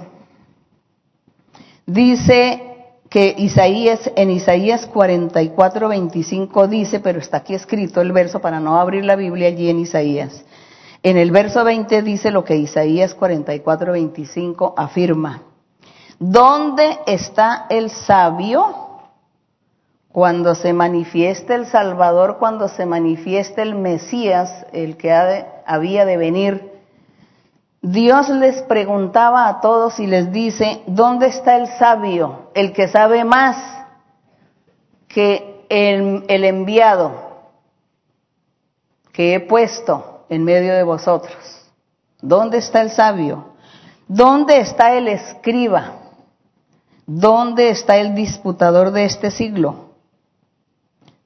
[1.86, 2.68] dice
[3.10, 8.80] que Isaías, en Isaías 44, 25 dice, pero está aquí escrito el verso para no
[8.80, 10.44] abrir la Biblia allí en Isaías.
[11.04, 15.44] En el verso 20 dice lo que Isaías 44, 25 afirma.
[16.20, 18.87] ¿Dónde está el sabio?
[20.18, 26.72] Cuando se manifieste el Salvador, cuando se manifieste el Mesías, el que había de venir,
[27.84, 33.26] Dios les preguntaba a todos y les dice, ¿dónde está el sabio, el que sabe
[33.26, 33.58] más
[35.08, 37.12] que el, el enviado
[39.12, 41.38] que he puesto en medio de vosotros?
[42.24, 43.50] ¿Dónde está el sabio?
[44.08, 45.92] ¿Dónde está el escriba?
[47.06, 49.87] ¿Dónde está el disputador de este siglo?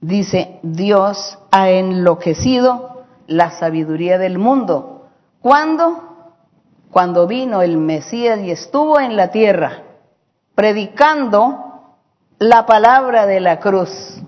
[0.01, 5.07] Dice, Dios ha enloquecido la sabiduría del mundo.
[5.41, 6.11] ¿Cuándo?
[6.91, 9.83] cuando vino el Mesías y estuvo en la tierra,
[10.55, 11.95] predicando
[12.37, 14.21] la palabra de la cruz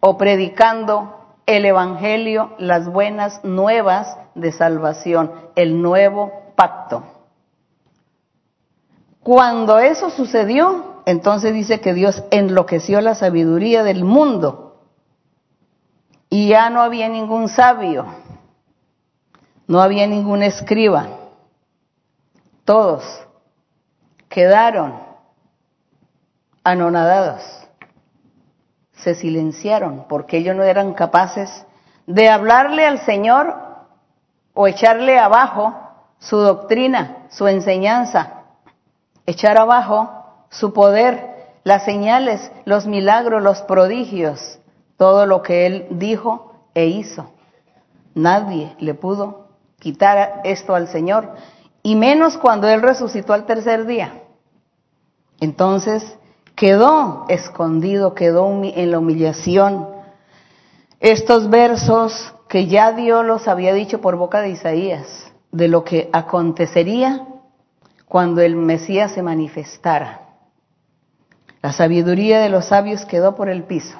[0.00, 1.14] o predicando
[1.46, 7.04] el Evangelio, las buenas nuevas de salvación, el nuevo pacto.
[9.22, 14.67] Cuando eso sucedió, entonces dice que Dios enloqueció la sabiduría del mundo
[16.30, 18.06] y ya no había ningún sabio,
[19.66, 21.08] no había ningún escriba.
[22.64, 23.04] Todos
[24.28, 24.94] quedaron
[26.62, 27.42] anonadados,
[28.92, 31.64] se silenciaron porque ellos no eran capaces
[32.06, 33.56] de hablarle al Señor
[34.54, 35.74] o echarle abajo
[36.18, 38.42] su doctrina, su enseñanza,
[39.24, 44.57] echar abajo su poder, las señales, los milagros, los prodigios,
[44.98, 47.30] todo lo que Él dijo e hizo.
[48.14, 49.46] Nadie le pudo
[49.78, 51.30] quitar esto al Señor
[51.82, 54.24] y menos cuando Él resucitó al tercer día.
[55.40, 56.18] Entonces
[56.56, 59.88] quedó escondido, quedó en la humillación.
[61.00, 66.10] Estos versos que ya Dios los había dicho por boca de Isaías, de lo que
[66.12, 67.24] acontecería
[68.06, 70.22] cuando el Mesías se manifestara.
[71.62, 73.96] La sabiduría de los sabios quedó por el piso.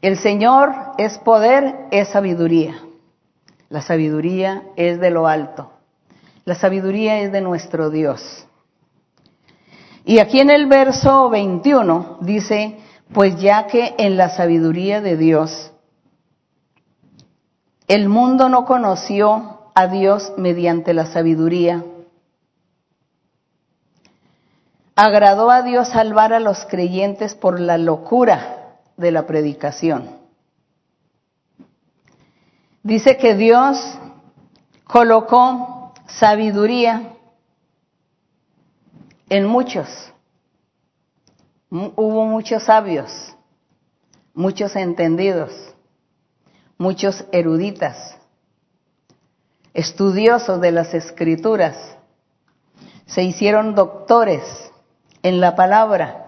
[0.00, 2.80] El Señor es poder, es sabiduría.
[3.68, 5.72] La sabiduría es de lo alto.
[6.44, 8.46] La sabiduría es de nuestro Dios.
[10.04, 12.78] Y aquí en el verso 21 dice,
[13.12, 15.72] pues ya que en la sabiduría de Dios,
[17.88, 21.84] el mundo no conoció a Dios mediante la sabiduría,
[24.94, 28.57] agradó a Dios salvar a los creyentes por la locura
[28.98, 30.18] de la predicación.
[32.82, 33.98] Dice que Dios
[34.84, 37.14] colocó sabiduría
[39.28, 40.12] en muchos.
[41.70, 43.34] Hubo muchos sabios,
[44.34, 45.52] muchos entendidos,
[46.78, 48.16] muchos eruditas,
[49.74, 51.76] estudiosos de las escrituras.
[53.06, 54.42] Se hicieron doctores
[55.22, 56.27] en la palabra.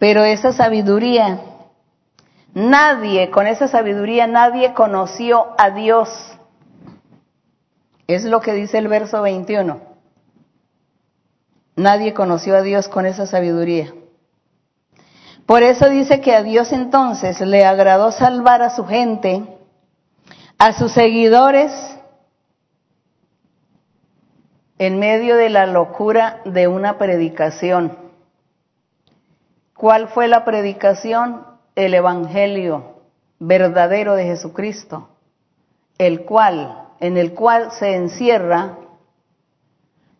[0.00, 1.38] Pero esa sabiduría
[2.54, 6.08] Nadie, con esa sabiduría, nadie conoció a Dios.
[8.08, 9.80] Es lo que dice el verso 21.
[11.76, 13.94] Nadie conoció a Dios con esa sabiduría.
[15.46, 19.42] Por eso dice que a Dios entonces le agradó salvar a su gente,
[20.58, 21.72] a sus seguidores,
[24.78, 28.09] en medio de la locura de una predicación.
[29.80, 31.48] ¿Cuál fue la predicación?
[31.74, 32.96] el Evangelio
[33.38, 35.08] verdadero de Jesucristo,
[35.96, 38.76] el cual, en el cual se encierra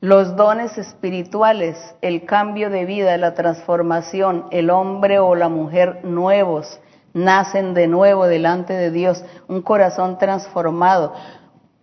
[0.01, 6.81] los dones espirituales, el cambio de vida, la transformación, el hombre o la mujer nuevos,
[7.13, 11.13] nacen de nuevo delante de Dios, un corazón transformado.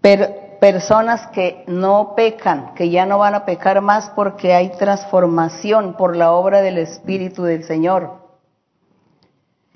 [0.02, 5.96] Pero personas que no pecan, que ya no van a pecar más porque hay transformación
[5.96, 8.28] por la obra del Espíritu del Señor.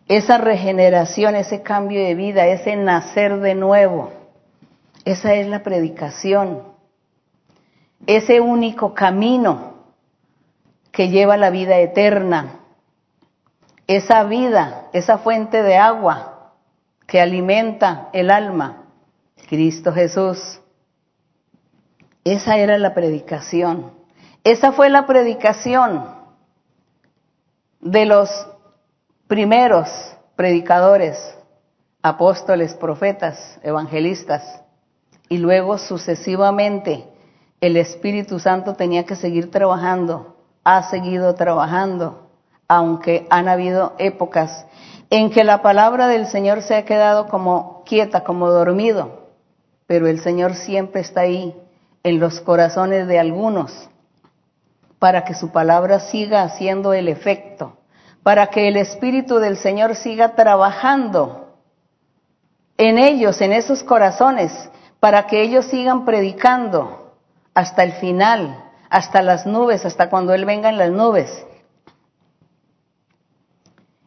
[0.07, 4.11] Esa regeneración, ese cambio de vida, ese nacer de nuevo,
[5.05, 6.63] esa es la predicación.
[8.05, 9.75] Ese único camino
[10.91, 12.59] que lleva a la vida eterna.
[13.87, 16.53] Esa vida, esa fuente de agua
[17.07, 18.85] que alimenta el alma.
[19.47, 20.60] Cristo Jesús.
[22.23, 23.91] Esa era la predicación.
[24.43, 26.05] Esa fue la predicación
[27.79, 28.29] de los
[29.27, 29.87] primeros
[30.35, 31.35] predicadores,
[32.03, 34.61] apóstoles, profetas, evangelistas,
[35.29, 37.05] y luego sucesivamente
[37.61, 42.27] el Espíritu Santo tenía que seguir trabajando, ha seguido trabajando,
[42.67, 44.65] aunque han habido épocas
[45.09, 49.27] en que la palabra del Señor se ha quedado como quieta, como dormido,
[49.87, 51.55] pero el Señor siempre está ahí
[52.03, 53.89] en los corazones de algunos
[54.99, 57.77] para que su palabra siga haciendo el efecto
[58.23, 61.57] para que el Espíritu del Señor siga trabajando
[62.77, 64.51] en ellos, en esos corazones,
[64.99, 67.15] para que ellos sigan predicando
[67.53, 71.45] hasta el final, hasta las nubes, hasta cuando Él venga en las nubes.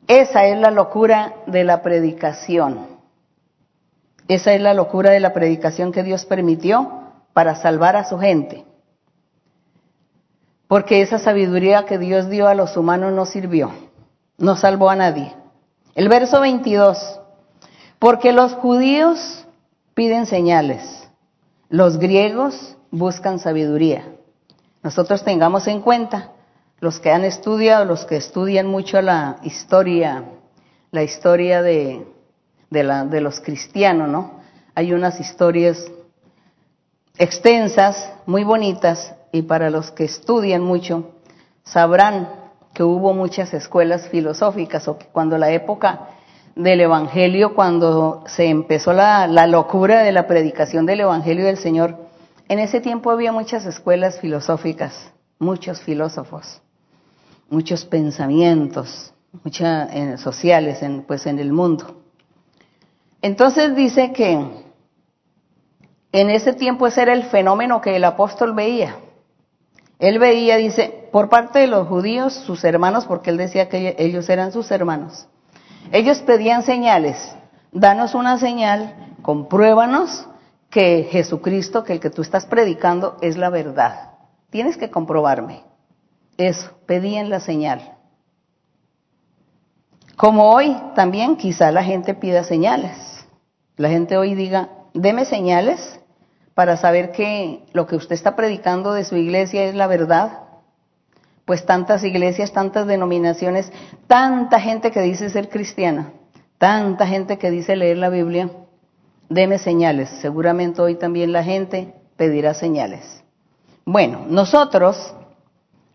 [0.06, 2.86] Esa es la locura de la predicación.
[4.28, 7.03] Esa es la locura de la predicación que Dios permitió
[7.34, 8.64] para salvar a su gente.
[10.66, 13.70] Porque esa sabiduría que Dios dio a los humanos no sirvió
[14.38, 15.34] no salvó a nadie.
[15.94, 17.20] El verso 22,
[17.98, 19.46] porque los judíos
[19.94, 21.08] piden señales,
[21.68, 24.04] los griegos buscan sabiduría.
[24.82, 26.32] Nosotros tengamos en cuenta,
[26.80, 30.24] los que han estudiado, los que estudian mucho la historia,
[30.90, 32.04] la historia de,
[32.70, 34.40] los cristianos, ¿no?
[34.74, 35.90] Hay unas historias
[37.18, 41.10] extensas, muy bonitas, y para los que estudian mucho,
[41.64, 42.28] sabrán
[42.72, 46.08] que hubo muchas escuelas filosóficas o que cuando la época
[46.54, 51.96] del Evangelio, cuando se empezó la, locura de la predicación del Evangelio del Señor,
[52.48, 56.60] en ese tiempo había muchas escuelas filosóficas, muchos filósofos,
[57.48, 59.12] muchos pensamientos,
[59.42, 62.02] muchas eh, sociales en, pues en el mundo.
[63.22, 64.63] Entonces dice que
[66.14, 68.98] en ese tiempo ese era el fenómeno que el apóstol veía.
[69.98, 74.28] Él veía, dice, por parte de los judíos, sus hermanos, porque él decía que ellos
[74.28, 75.26] eran sus hermanos.
[75.90, 77.34] Ellos pedían señales.
[77.72, 80.28] Danos una señal, compruébanos
[80.70, 84.12] que Jesucristo, que el que tú estás predicando, es la verdad.
[84.50, 85.64] Tienes que comprobarme.
[86.36, 87.96] Eso, pedían la señal.
[90.16, 93.26] Como hoy también quizá la gente pida señales.
[93.76, 96.00] La gente hoy diga, deme señales
[96.54, 100.40] para saber que lo que usted está predicando de su iglesia es la verdad?
[101.44, 103.70] Pues tantas iglesias, tantas denominaciones,
[104.06, 106.12] tanta gente que dice ser cristiana,
[106.58, 108.50] tanta gente que dice leer la Biblia,
[109.28, 110.08] deme señales.
[110.20, 113.22] Seguramente hoy también la gente pedirá señales.
[113.84, 115.14] Bueno, nosotros,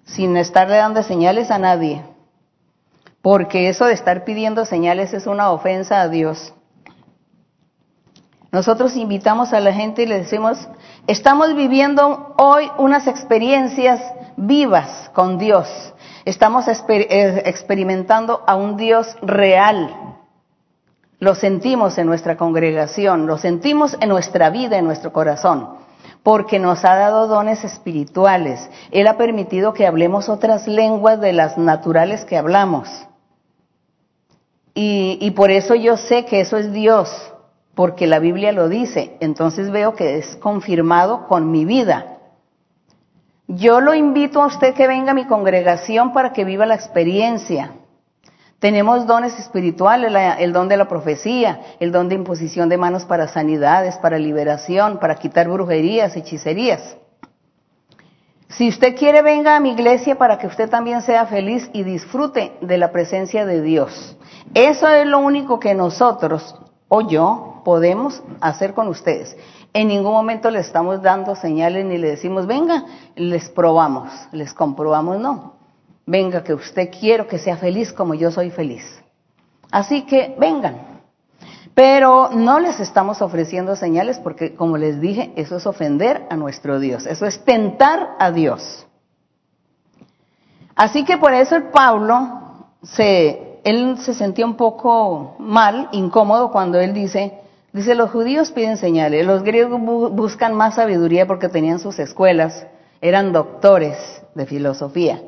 [0.05, 2.03] sin estarle dando señales a nadie,
[3.22, 6.53] porque eso de estar pidiendo señales es una ofensa a Dios.
[8.52, 10.58] Nosotros invitamos a la gente y le decimos,
[11.06, 14.02] estamos viviendo hoy unas experiencias
[14.38, 15.68] vivas con Dios.
[16.26, 19.95] Estamos eh, experimentando a un Dios real.
[21.20, 25.76] Lo sentimos en nuestra congregación, lo sentimos en nuestra vida, en nuestro corazón,
[26.24, 28.68] porque nos ha dado dones espirituales.
[28.89, 32.89] Él ha permitido que hablemos otras lenguas de las naturales que hablamos.
[34.74, 37.29] Y, y por eso yo sé que eso es Dios
[37.80, 42.18] porque la Biblia lo dice, entonces veo que es confirmado con mi vida.
[43.48, 47.72] Yo lo invito a usted que venga a mi congregación para que viva la experiencia.
[48.60, 53.30] Tenemos dones espirituales, el don de la profecía, el don de imposición de manos para
[53.30, 56.98] sanidades, para liberación, para quitar brujerías, hechicerías.
[58.50, 62.58] Si usted quiere, venga a mi iglesia para que usted también sea feliz y disfrute
[62.60, 64.18] de la presencia de Dios.
[64.54, 66.58] Eso es lo único que nosotros,
[66.90, 69.38] o yo, podemos hacer con ustedes.
[69.74, 72.84] En ningún momento les estamos dando señales ni le decimos, venga,
[73.16, 75.54] les probamos, les comprobamos, no.
[76.06, 78.84] Venga, que usted quiero que sea feliz como yo soy feliz.
[79.72, 81.00] Así que vengan.
[81.76, 86.80] Pero no les estamos ofreciendo señales porque, como les dije, eso es ofender a nuestro
[86.80, 88.88] Dios, eso es tentar a Dios.
[90.76, 96.80] Así que por eso el Pablo se, él se sentía un poco mal, incómodo cuando
[96.80, 97.39] él dice,
[97.72, 99.80] Dice, los judíos piden señales, los griegos
[100.12, 102.66] buscan más sabiduría porque tenían sus escuelas,
[102.99, 105.22] eran doctores de filosofía,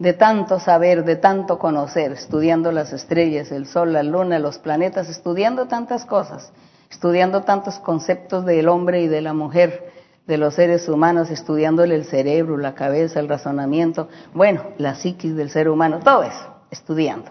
[0.00, 5.08] de tanto saber, de tanto conocer, estudiando las estrellas, el sol, la luna, los planetas,
[5.08, 6.52] estudiando tantas cosas,
[6.90, 9.92] estudiando tantos conceptos del hombre y de la mujer,
[10.26, 15.50] de los seres humanos, estudiándole el cerebro, la cabeza, el razonamiento, bueno, la psiquis del
[15.50, 17.30] ser humano, todo eso, estudiando.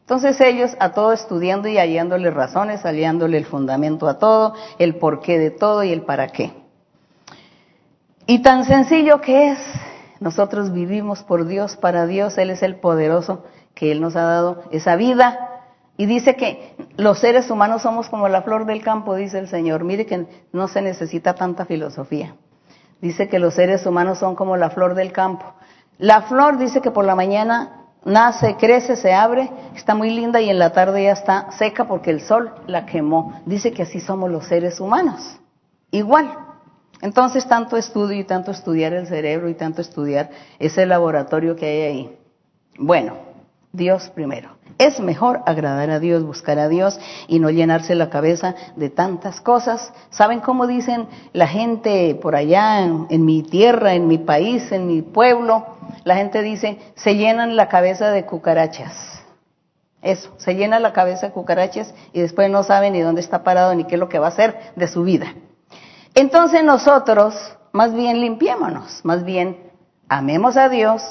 [0.00, 5.38] Entonces ellos a todo estudiando y hallándole razones, hallándole el fundamento a todo, el porqué
[5.38, 6.52] de todo y el para qué.
[8.26, 9.58] Y tan sencillo que es,
[10.20, 14.62] nosotros vivimos por Dios, para Dios, Él es el poderoso que Él nos ha dado
[14.70, 15.62] esa vida.
[15.96, 19.84] Y dice que los seres humanos somos como la flor del campo, dice el Señor.
[19.84, 22.36] Mire que no se necesita tanta filosofía.
[23.00, 25.54] Dice que los seres humanos son como la flor del campo.
[25.98, 30.48] La flor dice que por la mañana nace, crece, se abre, está muy linda y
[30.48, 33.42] en la tarde ya está seca porque el sol la quemó.
[33.44, 35.38] Dice que así somos los seres humanos,
[35.90, 36.38] igual.
[37.02, 41.82] Entonces, tanto estudio y tanto estudiar el cerebro y tanto estudiar ese laboratorio que hay
[41.82, 42.18] ahí.
[42.78, 43.18] Bueno,
[43.72, 44.56] Dios primero.
[44.78, 46.98] Es mejor agradar a Dios, buscar a Dios
[47.28, 49.92] y no llenarse la cabeza de tantas cosas.
[50.10, 55.00] ¿Saben cómo dicen la gente por allá en, mi tierra, en mi país, en mi
[55.00, 55.66] pueblo?
[56.04, 59.22] La gente dice, se llenan la cabeza de cucarachas.
[60.02, 63.74] Eso, se llena la cabeza de cucarachas y después no saben ni dónde está parado
[63.74, 65.34] ni qué es lo que va a hacer de su vida.
[66.14, 67.34] Entonces nosotros,
[67.72, 69.70] más bien limpiémonos, más bien
[70.08, 71.02] amemos a Dios,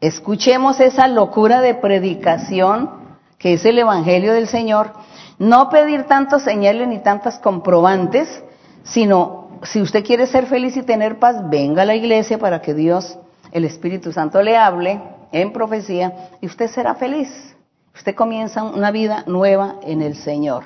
[0.00, 2.98] escuchemos esa locura de predicación
[3.38, 4.92] que es el Evangelio del Señor,
[5.38, 8.42] no pedir tantos señales ni tantas comprobantes,
[8.82, 12.74] sino si usted quiere ser feliz y tener paz, venga a la iglesia para que
[12.74, 13.18] Dios,
[13.52, 17.56] el Espíritu Santo, le hable en profecía y usted será feliz.
[17.94, 20.64] Usted comienza una vida nueva en el Señor.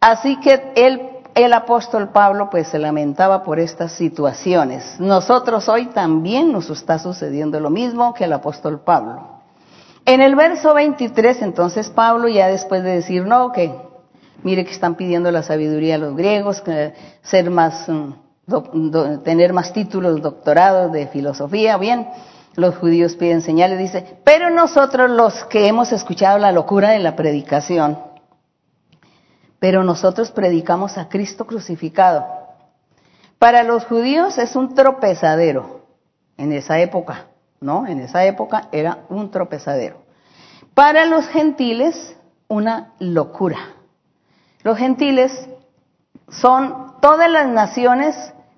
[0.00, 1.00] Así que el,
[1.34, 5.00] el apóstol Pablo pues se lamentaba por estas situaciones.
[5.00, 9.40] Nosotros hoy también nos está sucediendo lo mismo que el apóstol Pablo.
[10.04, 13.72] En el verso 23, entonces Pablo, ya después de decir, no, que
[14.42, 16.62] mire que están pidiendo la sabiduría a los griegos,
[17.22, 22.08] ser más, mm, tener más títulos, doctorados de filosofía, bien,
[22.56, 27.16] los judíos piden señales, dice, pero nosotros los que hemos escuchado la locura de la
[27.16, 27.96] predicación,
[29.62, 32.26] pero nosotros predicamos a Cristo crucificado.
[33.38, 35.82] Para los judíos es un tropezadero
[36.36, 37.28] en esa época.
[37.60, 37.86] ¿no?
[37.86, 40.02] En esa época era un tropezadero.
[40.74, 42.16] Para los gentiles,
[42.48, 43.58] una locura.
[44.64, 45.48] Los gentiles
[46.28, 48.16] son todas las naciones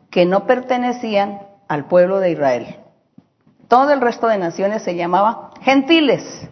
[0.08, 2.76] que no pertenecían al pueblo de Israel.
[3.68, 6.48] Todo el resto de naciones se llamaba gentiles.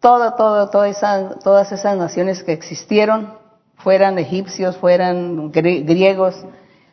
[0.00, 3.34] Todo, todo, todas esas naciones que existieron,
[3.76, 6.44] fueran egipcios, fueran griegos,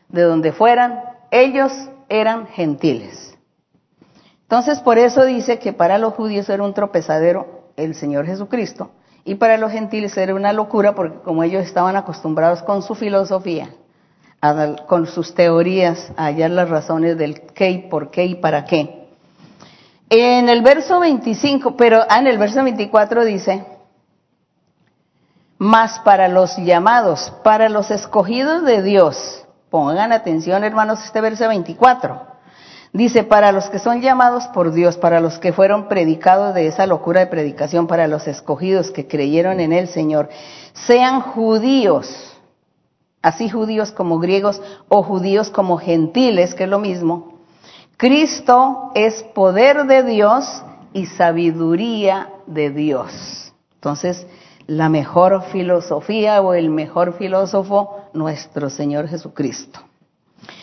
[0.09, 1.71] de donde fueran, ellos
[2.09, 3.35] eran gentiles.
[4.43, 8.91] Entonces, por eso dice que para los judíos era un tropezadero el Señor Jesucristo
[9.23, 13.69] y para los gentiles era una locura porque como ellos estaban acostumbrados con su filosofía,
[14.87, 19.06] con sus teorías, a hallar las razones del qué y por qué y para qué.
[20.09, 23.65] En el verso 25, pero ah, en el verso 24 dice,
[25.57, 29.43] más para los llamados, para los escogidos de Dios.
[29.69, 32.37] Pongan atención, hermanos, este verso 24
[32.93, 36.87] Dice, para los que son llamados por Dios, para los que fueron predicados de esa
[36.87, 40.29] locura de predicación, para los escogidos que creyeron en el Señor,
[40.73, 42.33] sean judíos,
[43.21, 47.36] así judíos como griegos o judíos como gentiles, que es lo mismo.
[47.97, 53.53] Cristo es poder de Dios y sabiduría de Dios.
[53.73, 54.27] Entonces,
[54.67, 59.79] la mejor filosofía o el mejor filósofo, nuestro Señor Jesucristo.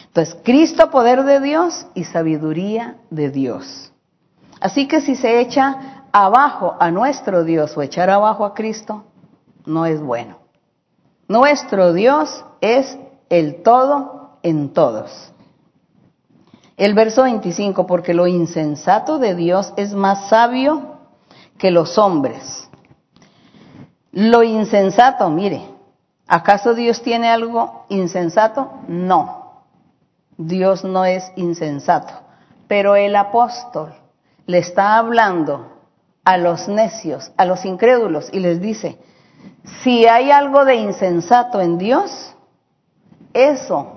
[0.07, 3.93] Entonces, Cristo, poder de Dios y sabiduría de Dios.
[4.61, 9.07] Así que si se echa abajo a nuestro Dios o echar abajo a Cristo,
[9.67, 10.39] no es bueno.
[11.27, 12.97] Nuestro Dios es
[13.29, 15.34] el todo en todos.
[16.77, 20.99] El verso 25, porque lo insensato de Dios es más sabio
[21.59, 22.69] que los hombres.
[24.11, 25.63] Lo insensato, mire,
[26.27, 28.73] ¿acaso Dios tiene algo insensato?
[28.89, 29.63] No.
[30.37, 32.13] Dios no es insensato.
[32.67, 33.95] Pero el apóstol
[34.47, 35.71] le está hablando
[36.25, 38.99] a los necios, a los incrédulos, y les dice,
[39.83, 42.35] si hay algo de insensato en Dios,
[43.33, 43.94] eso,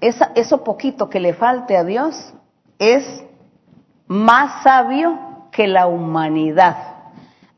[0.00, 2.34] eso poquito que le falte a Dios,
[2.78, 3.24] es
[4.06, 6.76] más sabio que la humanidad.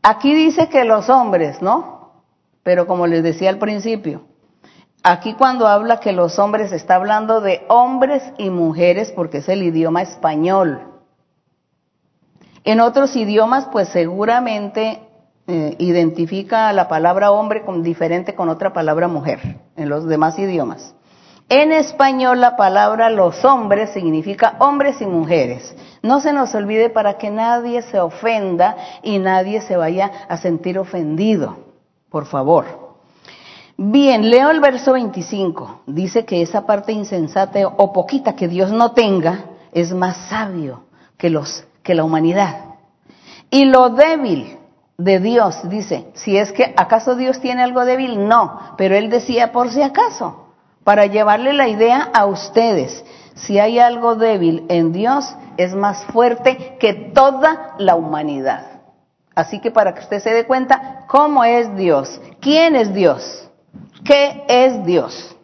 [0.03, 2.23] Aquí dice que los hombres, ¿no?
[2.63, 4.23] Pero como les decía al principio,
[5.03, 9.63] aquí cuando habla que los hombres está hablando de hombres y mujeres porque es el
[9.63, 10.81] idioma español.
[12.65, 15.01] En otros idiomas, pues seguramente
[15.47, 20.95] eh, identifica la palabra hombre con, diferente con otra palabra mujer, en los demás idiomas.
[21.53, 25.75] En español la palabra los hombres significa hombres y mujeres.
[26.01, 30.79] No se nos olvide para que nadie se ofenda y nadie se vaya a sentir
[30.79, 31.57] ofendido,
[32.09, 32.95] por favor.
[33.77, 35.81] Bien, leo el verso 25.
[35.89, 40.85] Dice que esa parte insensata o poquita que Dios no tenga es más sabio
[41.19, 42.77] que los que la humanidad.
[43.51, 44.57] Y lo débil
[44.99, 49.51] de Dios, dice, si es que acaso Dios tiene algo débil, no, pero él decía
[49.51, 50.50] por si acaso
[50.85, 53.05] para llevarle la idea a ustedes.
[53.35, 58.67] Si hay algo débil en Dios, es más fuerte que toda la humanidad.
[59.35, 63.49] Así que para que usted se dé cuenta cómo es Dios, quién es Dios,
[64.05, 65.37] qué es Dios.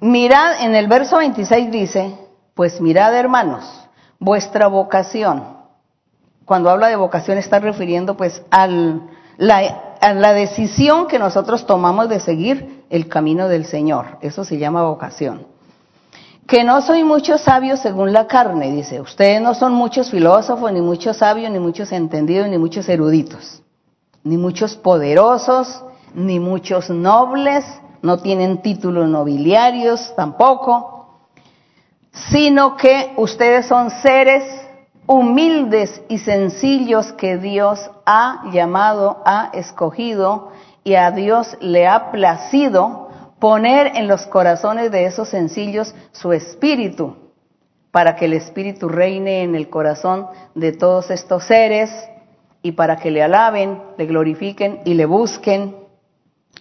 [0.00, 2.18] Mirad, en el verso 26 dice,
[2.54, 3.64] pues mirad hermanos,
[4.18, 5.56] vuestra vocación.
[6.44, 9.02] Cuando habla de vocación está refiriendo pues al,
[9.36, 14.18] la la decisión que nosotros tomamos de seguir el camino del Señor.
[14.20, 15.46] Eso se llama vocación.
[16.46, 19.00] Que no soy muchos sabios según la carne, dice.
[19.00, 23.62] Ustedes no son muchos filósofos, ni muchos sabios, ni muchos entendidos, ni muchos eruditos,
[24.22, 25.82] ni muchos poderosos,
[26.14, 27.64] ni muchos nobles,
[28.02, 31.18] no tienen títulos nobiliarios tampoco,
[32.30, 34.44] sino que ustedes son seres
[35.06, 40.50] humildes y sencillos que Dios ha llamado, ha escogido
[40.84, 47.16] y a Dios le ha placido poner en los corazones de esos sencillos su espíritu,
[47.90, 51.90] para que el espíritu reine en el corazón de todos estos seres
[52.62, 55.76] y para que le alaben, le glorifiquen y le busquen.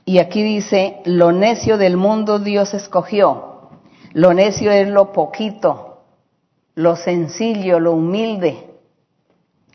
[0.05, 3.69] Y aquí dice, lo necio del mundo Dios escogió.
[4.13, 5.94] Lo necio es lo poquito,
[6.75, 8.69] lo sencillo, lo humilde,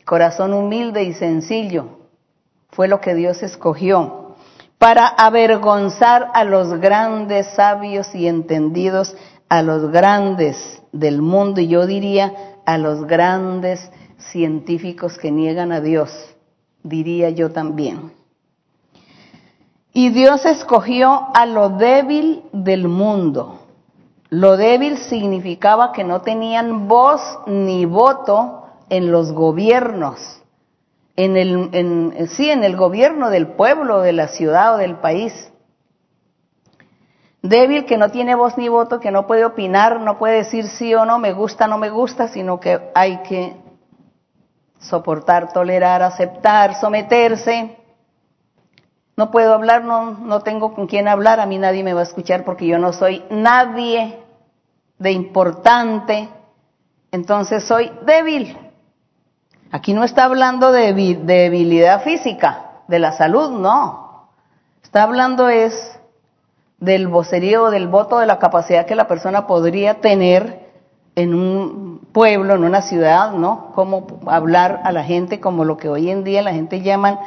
[0.05, 1.99] corazón humilde y sencillo,
[2.69, 4.35] fue lo que Dios escogió
[4.77, 9.15] para avergonzar a los grandes sabios y entendidos,
[9.49, 12.33] a los grandes del mundo y yo diría
[12.65, 16.11] a los grandes científicos que niegan a Dios,
[16.83, 18.11] diría yo también.
[19.93, 23.60] Y Dios escogió a lo débil del mundo
[24.31, 30.41] lo débil significaba que no tenían voz ni voto en los gobiernos,
[31.17, 35.51] en el, en, sí, en el gobierno del pueblo, de la ciudad o del país.
[37.41, 40.95] Débil que no tiene voz ni voto, que no puede opinar, no puede decir sí
[40.95, 43.57] o no, me gusta, no me gusta, sino que hay que
[44.79, 47.80] soportar, tolerar, aceptar, someterse.
[49.17, 52.03] No puedo hablar, no, no tengo con quién hablar, a mí nadie me va a
[52.03, 54.19] escuchar porque yo no soy nadie
[54.97, 56.29] de importante,
[57.11, 58.57] entonces soy débil.
[59.71, 64.27] Aquí no está hablando de debilidad física, de la salud, no.
[64.83, 65.73] Está hablando es
[66.77, 70.71] del vocerío, del voto, de la capacidad que la persona podría tener
[71.15, 73.71] en un pueblo, en una ciudad, ¿no?
[73.75, 77.19] Cómo hablar a la gente como lo que hoy en día la gente llaman,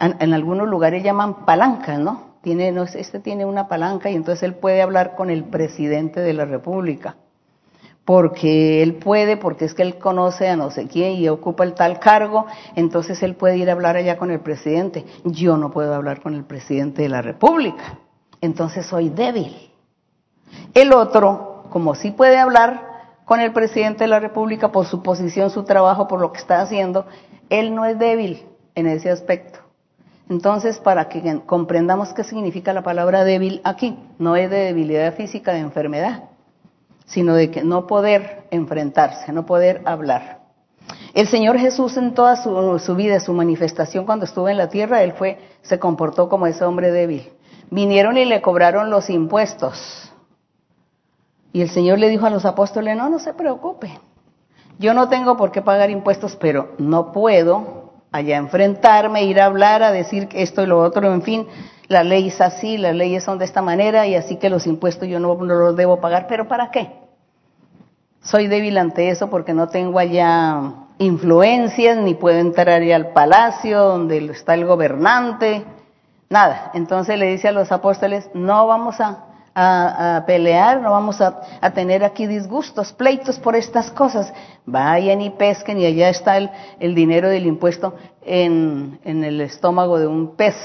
[0.00, 2.36] en, algunos lugares llaman palanca, ¿no?
[2.46, 6.32] tiene, no, este tiene una palanca y entonces él puede hablar con el presidente de
[6.32, 7.16] la República.
[8.04, 11.74] Porque él puede, porque es que él conoce a no sé quién y ocupa el
[11.74, 15.04] tal cargo, entonces él puede ir a hablar allá con el presidente.
[15.24, 17.98] Yo no puedo hablar con el presidente de la República.
[18.40, 19.72] Entonces soy débil.
[20.72, 22.80] El otro, como sí puede hablar
[23.24, 26.60] con el presidente de la República por su posición, su trabajo, por lo que está
[26.60, 27.06] haciendo,
[27.50, 29.65] él no es débil en ese aspecto.
[30.28, 35.52] Entonces, para que comprendamos qué significa la palabra débil aquí, no es de debilidad física,
[35.52, 36.24] de enfermedad,
[37.04, 40.40] sino de que no poder enfrentarse, no poder hablar.
[41.14, 45.12] El Señor Jesús en toda su, vida, su manifestación cuando estuvo en la tierra, Él
[45.12, 47.32] fue, se comportó como ese hombre débil.
[47.70, 50.12] Vinieron y le cobraron los impuestos.
[51.52, 53.98] Y el Señor le dijo a los apóstoles, no, no se preocupe.
[54.78, 57.85] Yo no tengo por qué pagar impuestos, pero no puedo
[58.16, 61.46] allá enfrentarme, ir a hablar, a decir esto y lo otro, en fin,
[61.88, 65.08] la ley es así, las leyes son de esta manera y así que los impuestos
[65.08, 66.92] yo no, los debo pagar, pero ¿para qué?
[68.22, 73.80] Soy débil ante eso porque no tengo allá influencias, ni puedo entrar allá al palacio
[73.82, 75.64] donde está el gobernante,
[76.28, 76.72] nada.
[76.74, 81.40] Entonces le dice a los apóstoles, no vamos a, a, pelear, no vamos a,
[81.74, 84.32] tener aquí disgustos, pleitos por estas cosas.
[84.66, 90.08] Vayan y pesquen y allá está el, dinero del impuesto en, en el estómago de
[90.08, 90.56] un pez.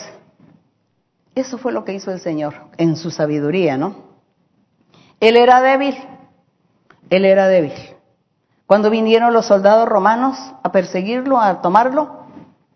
[1.36, 3.96] Eso fue lo que hizo el Señor en su sabiduría, ¿no?
[5.20, 5.96] Él era débil,
[7.10, 7.74] él era débil.
[8.66, 12.21] Cuando vinieron los soldados romanos a perseguirlo, a tomarlo,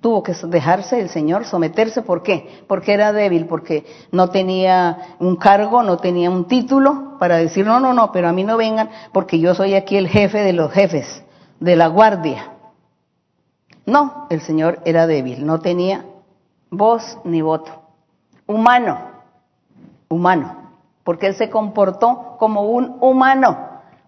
[0.06, 2.03] tuvo que dejarse el Señor, someterse.
[2.03, 2.64] ¿Por qué?
[2.68, 7.80] Porque era débil, porque no tenía un cargo, no tenía un título para decir, no,
[7.80, 10.72] no, no, pero a mí no vengan porque yo soy aquí el jefe de los
[10.72, 11.24] jefes,
[11.60, 12.51] de la guardia.
[13.88, 16.06] No, el Señor era débil, no tenía
[16.70, 17.72] voz ni voto.
[18.45, 18.99] Humano,
[20.08, 20.70] humano,
[21.03, 23.58] porque Él se comportó como un humano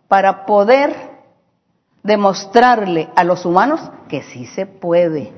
[0.08, 0.95] para poder
[2.04, 5.34] demostrarle a los humanos que sí se puede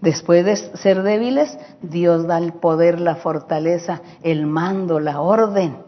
[0.00, 5.78] Después de ser débiles, Dios da el poder, la fortaleza, el mando, la orden.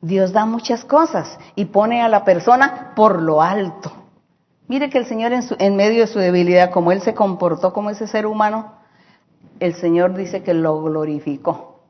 [0.00, 3.92] Dios da muchas cosas y pone a la persona por lo alto.
[4.68, 7.90] Mire que el Señor en, en, medio de su debilidad, como Él se comportó como
[7.90, 8.72] ese ser humano,
[9.60, 11.80] el Señor dice que lo glorificó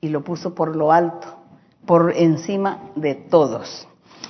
[0.00, 1.26] y lo puso por lo alto,
[1.86, 3.88] por encima de todos.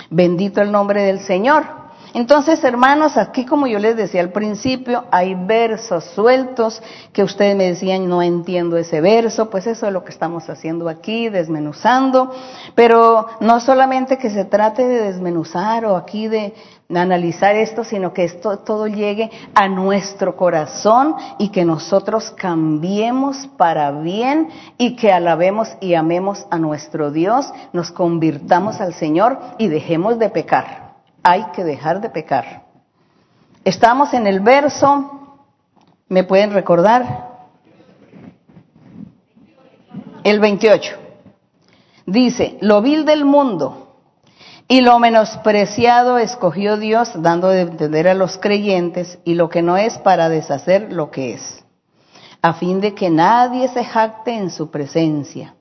[0.09, 1.82] Bendito el nombre del Señor.
[2.13, 6.79] Entonces, hermanos, aquí como yo les decía al principio, hay versos sueltos
[7.11, 10.89] que ustedes me decían, no entiendo ese verso, pues eso es lo que estamos haciendo
[10.89, 12.31] aquí, desmenuzando,
[12.75, 16.53] pero no solamente que se trate de desmenuzar o aquí de,
[16.93, 23.89] analizar esto, sino que esto todo llegue a nuestro corazón y que nosotros cambiemos para
[23.89, 30.19] bien y que alabemos y amemos a nuestro Dios, nos convirtamos al Señor y dejemos
[30.19, 30.92] de pecar
[31.23, 32.63] hay que dejar de pecar.
[33.63, 35.37] Estamos en el verso,
[36.09, 37.31] ¿me pueden recordar?
[40.23, 40.97] El 28.
[42.05, 43.83] Dice, lo vil del mundo
[44.67, 49.77] y lo menospreciado escogió Dios, dando de entender a los creyentes, y lo que no
[49.77, 51.63] es para deshacer lo que es,
[52.41, 55.55] a fin de que nadie se jacte en su presencia.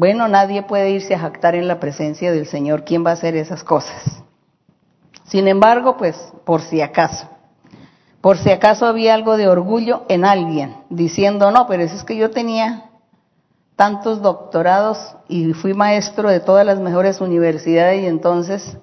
[0.00, 2.84] Bueno, nadie puede irse a jactar en la presencia del Señor.
[2.84, 4.22] ¿Quién va a hacer esas cosas?
[5.24, 7.28] Sin embargo, pues, por si acaso,
[8.20, 12.30] por si acaso había algo de orgullo en alguien, diciendo, no, pero es que yo
[12.30, 12.90] tenía
[13.74, 18.78] tantos doctorados y fui maestro de todas las mejores universidades y entonces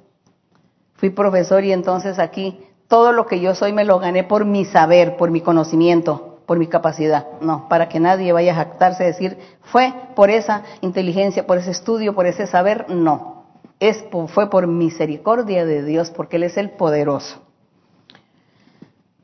[0.96, 2.60] fui profesor y entonces aquí
[2.90, 6.60] todo lo que yo soy me lo gané por mi saber, por mi conocimiento por
[6.60, 11.48] mi capacidad, no, para que nadie vaya a jactarse y decir, fue por esa inteligencia,
[11.48, 13.46] por ese estudio, por ese saber, no,
[13.80, 17.42] es, fue por misericordia de Dios, porque Él es el poderoso.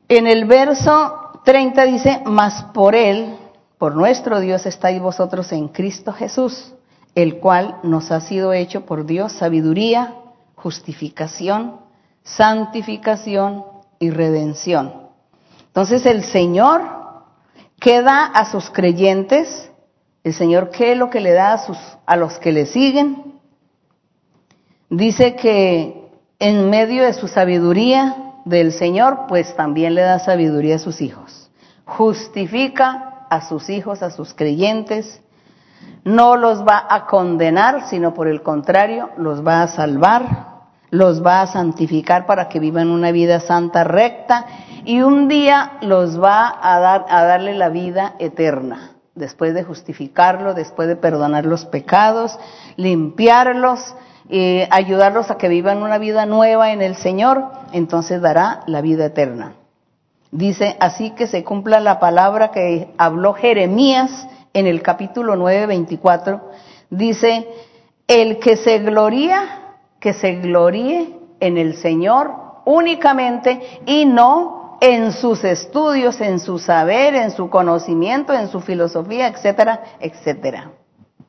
[0.08, 3.36] En el verso 30 dice, mas por Él,
[3.78, 6.74] por nuestro Dios estáis vosotros en Cristo Jesús,
[7.14, 10.14] el cual nos ha sido hecho por Dios sabiduría,
[10.54, 11.80] justificación,
[12.22, 13.64] santificación
[13.98, 14.92] y redención.
[15.66, 17.01] Entonces el Señor
[17.82, 19.68] ¿Qué da a sus creyentes?
[20.22, 21.76] El Señor, ¿qué es lo que le da a, sus,
[22.06, 23.40] a los que le siguen?
[24.88, 26.08] Dice que
[26.38, 31.50] en medio de su sabiduría del Señor, pues también le da sabiduría a sus hijos.
[31.84, 35.20] Justifica a sus hijos, a sus creyentes.
[36.04, 40.52] No los va a condenar, sino por el contrario, los va a salvar,
[40.90, 44.46] los va a santificar para que vivan una vida santa, recta
[44.84, 50.54] y un día los va a, dar, a darle la vida eterna, después de justificarlo,
[50.54, 52.38] después de perdonar los pecados,
[52.76, 53.94] limpiarlos,
[54.28, 59.06] eh, ayudarlos a que vivan una vida nueva en el Señor, entonces dará la vida
[59.06, 59.54] eterna.
[60.30, 66.40] Dice, así que se cumpla la palabra que habló Jeremías en el capítulo 9, 24.
[66.88, 67.46] Dice,
[68.08, 72.32] el que se gloría, que se gloríe en el Señor
[72.64, 79.28] únicamente y no en sus estudios, en su saber, en su conocimiento, en su filosofía,
[79.28, 80.72] etcétera, etcétera.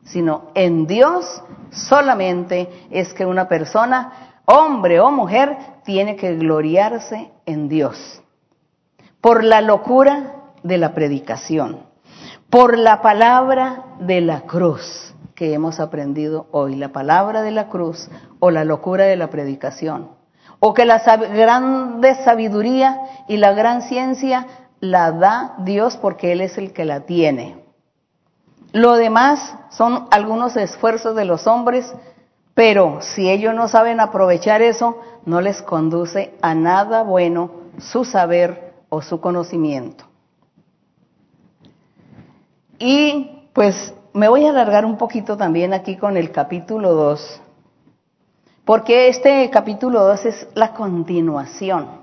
[0.06, 7.70] Sino en Dios solamente es que una persona, hombre o mujer, tiene que gloriarse en
[7.70, 8.24] Dios.
[9.22, 10.34] Por la locura
[10.64, 11.82] de la predicación,
[12.50, 18.10] por la palabra de la cruz que hemos aprendido hoy, la palabra de la cruz
[18.40, 20.23] o la locura de la predicación
[20.66, 24.48] o que la grande sabiduría y la gran ciencia
[24.80, 27.58] la da Dios porque Él es el que la tiene.
[28.72, 31.94] Lo demás son algunos esfuerzos de los hombres,
[32.54, 38.74] pero si ellos no saben aprovechar eso, no les conduce a nada bueno su saber
[38.88, 40.06] o su conocimiento.
[42.80, 47.43] Y pues me voy a alargar un poquito también aquí con el capítulo 2,
[48.66, 52.02] porque este capítulo 2 es la continuación.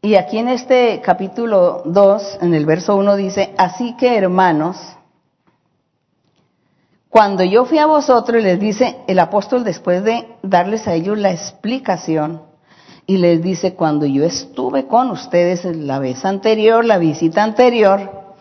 [0.00, 4.76] Y aquí en este capítulo 2, en el verso 1 dice, así que hermanos,
[7.08, 11.32] cuando yo fui a vosotros, les dice el apóstol después de darles a ellos la
[11.32, 12.42] explicación,
[13.06, 18.36] y les dice, cuando yo estuve con ustedes la vez anterior, la visita anterior,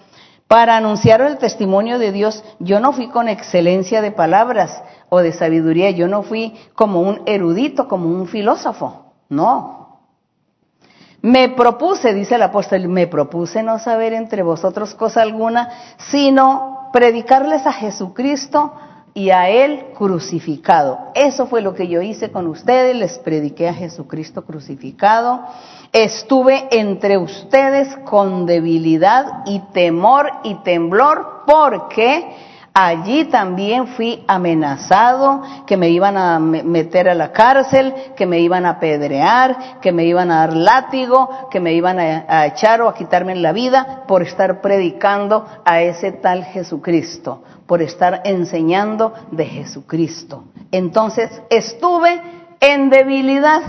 [0.48, 5.32] para anunciar el testimonio de Dios, yo no fui con excelencia de palabras o de
[5.32, 9.78] sabiduría, yo no fui como un erudito, como un filósofo, no.
[11.22, 17.66] Me propuse, dice el apóstol, me propuse no saber entre vosotros cosa alguna, sino predicarles
[17.66, 18.74] a Jesucristo
[19.14, 21.00] y a Él crucificado.
[21.16, 25.42] Eso fue lo que yo hice con ustedes, les prediqué a Jesucristo crucificado.
[25.92, 32.30] Estuve entre ustedes con debilidad y temor y temblor porque
[32.80, 38.68] allí también fui amenazado, que me iban a meter a la cárcel, que me iban
[38.68, 42.88] a apedrear, que me iban a dar látigo, que me iban a, a echar o
[42.88, 49.46] a quitarme la vida por estar predicando a ese tal Jesucristo por estar enseñando de
[49.46, 50.46] Jesucristo.
[50.72, 52.22] Entonces estuve
[52.62, 53.62] en debilidad,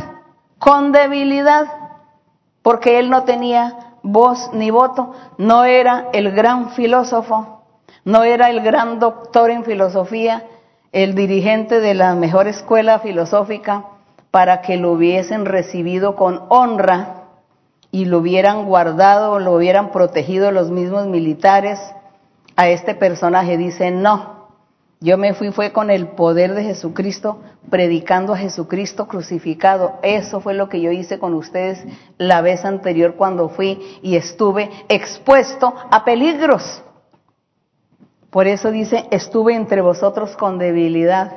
[0.61, 1.66] con debilidad,
[2.62, 7.57] porque él no tenía voz ni voto, no era el gran filósofo,
[8.09, 10.44] no era el gran doctor en filosofía,
[10.92, 13.84] el dirigente de la mejor escuela filosófica,
[14.30, 17.24] para que lo hubiesen recibido con honra
[17.90, 21.78] y lo hubieran guardado, lo hubieran protegido los mismos militares,
[22.56, 24.48] a este personaje, dice, no,
[25.00, 29.98] yo me fui fue con el poder de Jesucristo, predicando a Jesucristo crucificado.
[30.02, 31.84] Eso fue lo que yo hice con ustedes
[32.16, 36.82] la vez anterior cuando fui y estuve expuesto a peligros.
[38.30, 41.32] Por eso dice, estuve entre vosotros con debilidad,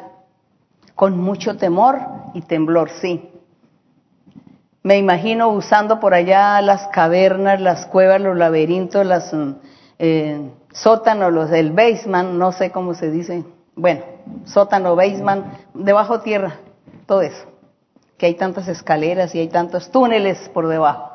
[0.95, 1.99] con mucho temor
[2.33, 3.29] y temblor, sí.
[4.83, 9.33] Me imagino usando por allá las cavernas, las cuevas, los laberintos, las...
[9.99, 13.43] Eh, sótano, los del basement, no sé cómo se dice,
[13.75, 14.01] bueno,
[14.45, 16.55] sótano, basement, debajo tierra,
[17.05, 17.45] todo eso,
[18.17, 21.10] que hay tantas escaleras y hay tantos túneles por debajo.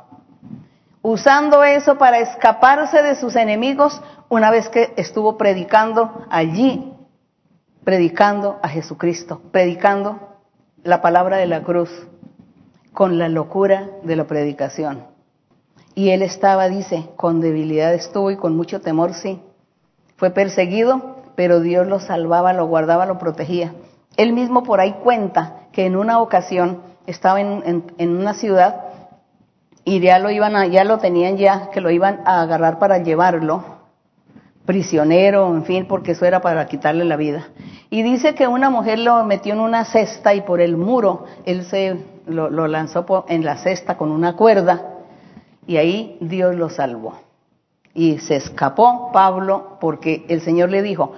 [1.09, 6.93] Usando eso para escaparse de sus enemigos una vez que estuvo predicando allí,
[7.85, 10.19] predicando a Jesucristo, predicando
[10.83, 11.91] la palabra de la cruz
[12.93, 15.05] con la locura de la predicación.
[15.95, 19.41] Y él estaba, dice, con debilidad estuvo y con mucho temor, sí,
[20.17, 23.75] fue perseguido, pero Dios lo salvaba, lo guardaba, lo protegía.
[24.17, 28.86] Él mismo por ahí cuenta que en una ocasión estaba en, una ciudad
[29.89, 32.99] y ya lo iban a, ya lo tenían ya, que lo iban a agarrar para
[32.99, 33.65] llevarlo
[34.67, 37.51] prisionero, en fin, porque eso era para quitarle la vida.
[37.89, 41.65] Y dice que una mujer lo metió en una cesta y por el muro él
[41.65, 44.83] se lo, lo lanzó en la cesta con una cuerda
[45.69, 47.21] y ahí Dios lo salvó
[47.95, 51.13] y se escapó Pablo porque el Señor le dijo,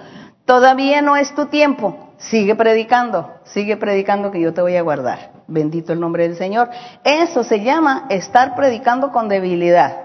[0.45, 5.38] todavía no es tu tiempo, sigue predicando, sigue predicando que yo te voy a guardar.
[5.49, 6.69] Bendito el nombre del Señor.
[7.03, 9.97] Eso se llama estar predicando con debilidad.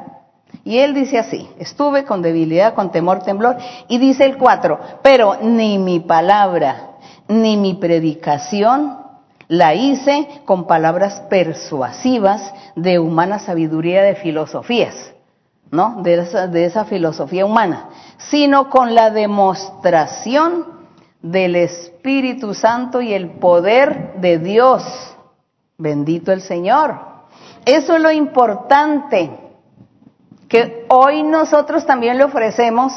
[0.64, 3.56] Y él dice así, estuve con debilidad, con temor, temblor.
[3.88, 6.96] Y dice el cuatro, pero ni mi palabra,
[7.28, 8.98] ni mi predicación
[9.48, 15.14] la hice con palabras persuasivas de humana sabiduría de filosofías
[15.74, 16.02] ¿no?
[16.02, 20.66] De esa, de esa filosofía humana, sino con la demostración
[21.20, 25.13] del Espíritu Santo y el poder de Dios.
[25.78, 26.98] Bendito el Señor.
[27.64, 29.30] Eso es lo importante
[30.48, 32.92] que hoy nosotros también le ofrecemos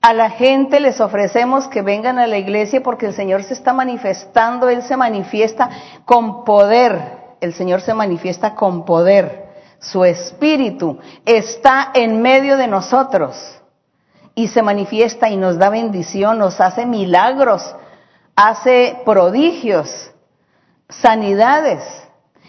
[0.00, 3.72] a la gente, les ofrecemos que vengan a la iglesia porque el Señor se está
[3.72, 5.68] manifestando, Él se manifiesta
[6.06, 13.60] con poder, el Señor se manifiesta con poder su espíritu está en medio de nosotros
[14.34, 17.74] y se manifiesta y nos da bendición, nos hace milagros,
[18.36, 20.12] hace prodigios,
[20.90, 21.82] sanidades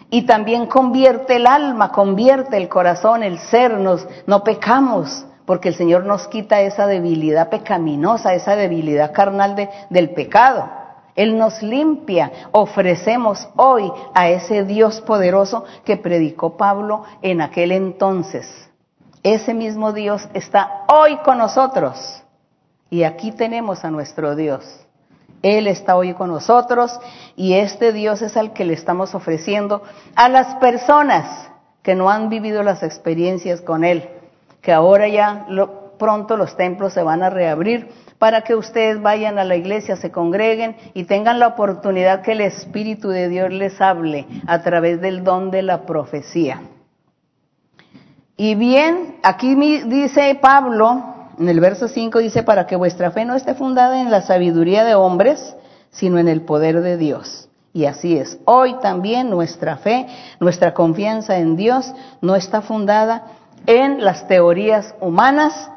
[0.09, 5.75] y también convierte el alma, convierte el corazón, el ser, nos, no pecamos porque el
[5.75, 10.69] Señor nos quita esa debilidad pecaminosa, esa debilidad carnal de, del pecado.
[11.15, 12.31] Él nos limpia.
[12.51, 18.47] Ofrecemos hoy a ese Dios poderoso que predicó Pablo en aquel entonces.
[19.23, 22.23] Ese mismo Dios está hoy con nosotros.
[22.89, 24.63] Y aquí tenemos a nuestro Dios.
[25.41, 26.99] Él está hoy con nosotros
[27.35, 29.81] y este Dios es al que le estamos ofreciendo
[30.15, 31.49] a las personas
[31.81, 34.07] que no han vivido las experiencias con Él,
[34.61, 39.39] que ahora ya lo pronto los templos se van a reabrir para que ustedes vayan
[39.39, 43.79] a la iglesia, se congreguen y tengan la oportunidad que el Espíritu de Dios les
[43.81, 46.61] hable a través del don de la profecía.
[48.37, 53.35] Y bien, aquí dice Pablo, en el verso 5 dice, para que vuestra fe no
[53.35, 55.55] esté fundada en la sabiduría de hombres,
[55.89, 57.49] sino en el poder de Dios.
[57.73, 58.39] Y así es.
[58.45, 60.07] Hoy también nuestra fe,
[60.39, 63.27] nuestra confianza en Dios no está fundada
[63.65, 65.69] en las teorías humanas,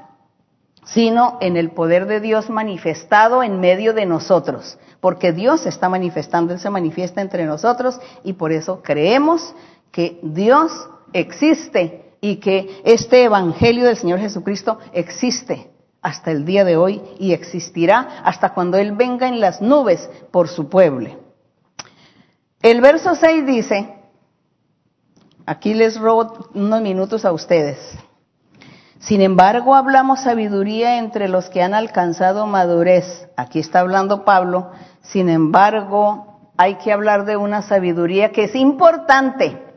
[0.84, 6.52] sino en el poder de Dios manifestado en medio de nosotros, porque Dios está manifestando,
[6.52, 9.55] Él se manifiesta entre nosotros y por eso creemos
[9.90, 10.72] que Dios
[11.12, 15.70] existe y que este Evangelio del Señor Jesucristo existe
[16.01, 20.49] hasta el día de hoy y existirá hasta cuando Él venga en las nubes por
[20.49, 21.11] su pueblo.
[22.62, 23.97] El verso 6 dice,
[25.45, 27.79] aquí les robo unos minutos a ustedes.
[29.01, 33.29] Sin embargo, hablamos sabiduría entre los que han alcanzado madurez.
[33.37, 34.70] Aquí está hablando Pablo.
[35.03, 39.74] Sin embargo, hay que hablar de una sabiduría que es importante.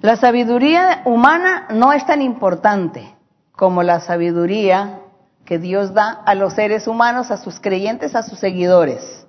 [0.00, 3.16] La sabiduría humana no es tan importante
[3.50, 5.00] como la sabiduría
[5.44, 9.26] que Dios da a los seres humanos, a sus creyentes, a sus seguidores.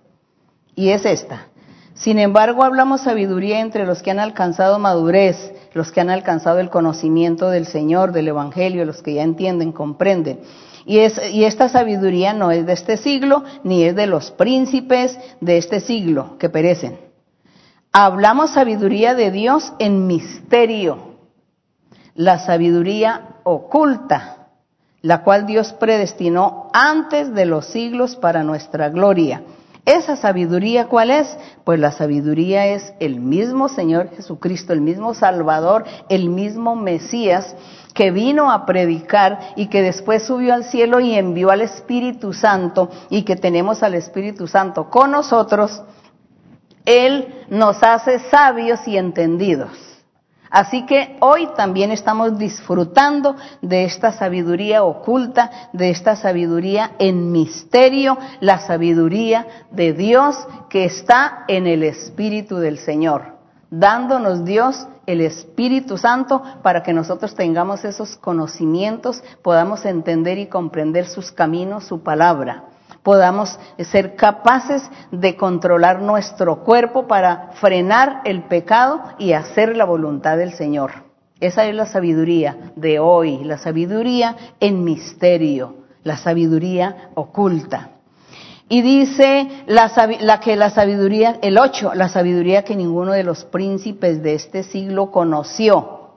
[0.76, 1.48] Y es esta.
[1.96, 6.70] Sin embargo, hablamos sabiduría entre los que han alcanzado madurez, los que han alcanzado el
[6.70, 10.42] conocimiento del Señor, del Evangelio, los que ya entienden, comprenden.
[10.86, 15.18] Y, es, y esta sabiduría no es de este siglo, ni es de los príncipes
[15.42, 17.09] de este siglo que perecen.
[17.92, 21.16] Hablamos sabiduría de Dios en misterio,
[22.14, 24.48] la sabiduría oculta,
[25.02, 29.42] la cual Dios predestinó antes de los siglos para nuestra gloria
[29.90, 31.36] esa sabiduría, ¿cuál es?
[31.64, 37.56] Pues la sabiduría es el mismo Señor Jesucristo, el mismo Salvador, el mismo Mesías
[37.96, 42.92] que vino a predicar y que después subió al cielo y envió al Espíritu Santo
[43.10, 45.82] y que tenemos al Espíritu Santo con nosotros,
[46.90, 49.70] Él nos hace sabios y entendidos.
[50.50, 58.18] Así que hoy también estamos disfrutando de esta sabiduría oculta, de esta sabiduría en misterio,
[58.40, 60.36] la sabiduría de Dios
[60.68, 63.38] que está en el Espíritu del Señor,
[63.70, 71.06] dándonos Dios el Espíritu Santo para que nosotros tengamos esos conocimientos, podamos entender y comprender
[71.06, 72.64] sus caminos, su palabra
[73.04, 80.38] podamos ser capaces de controlar nuestro cuerpo para frenar el pecado y hacer la voluntad
[80.38, 80.92] del Señor.
[81.40, 87.92] Esa es la sabiduría de hoy, la sabiduría en misterio, la sabiduría oculta.
[88.68, 94.22] Y dice la, que la sabiduría, el 8, la sabiduría que ninguno de los príncipes
[94.22, 96.12] de este siglo conoció.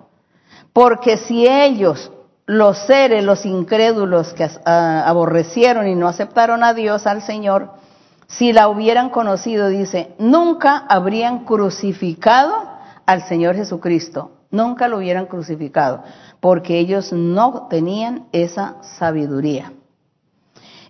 [0.75, 2.13] Porque si ellos
[2.47, 7.71] los seres, los incrédulos que ah, aborrecieron y no aceptaron a Dios, al Señor,
[8.27, 12.55] si la hubieran conocido, dice, nunca habrían crucificado
[13.07, 16.03] al Señor Jesucristo, nunca lo hubieran crucificado,
[16.41, 19.73] porque ellos no tenían esa sabiduría.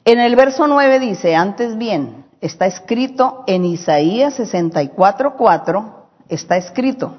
[0.04, 5.84] En el verso 9 dice, antes bien, está escrito en Isaías 64:4,
[6.28, 7.18] está escrito,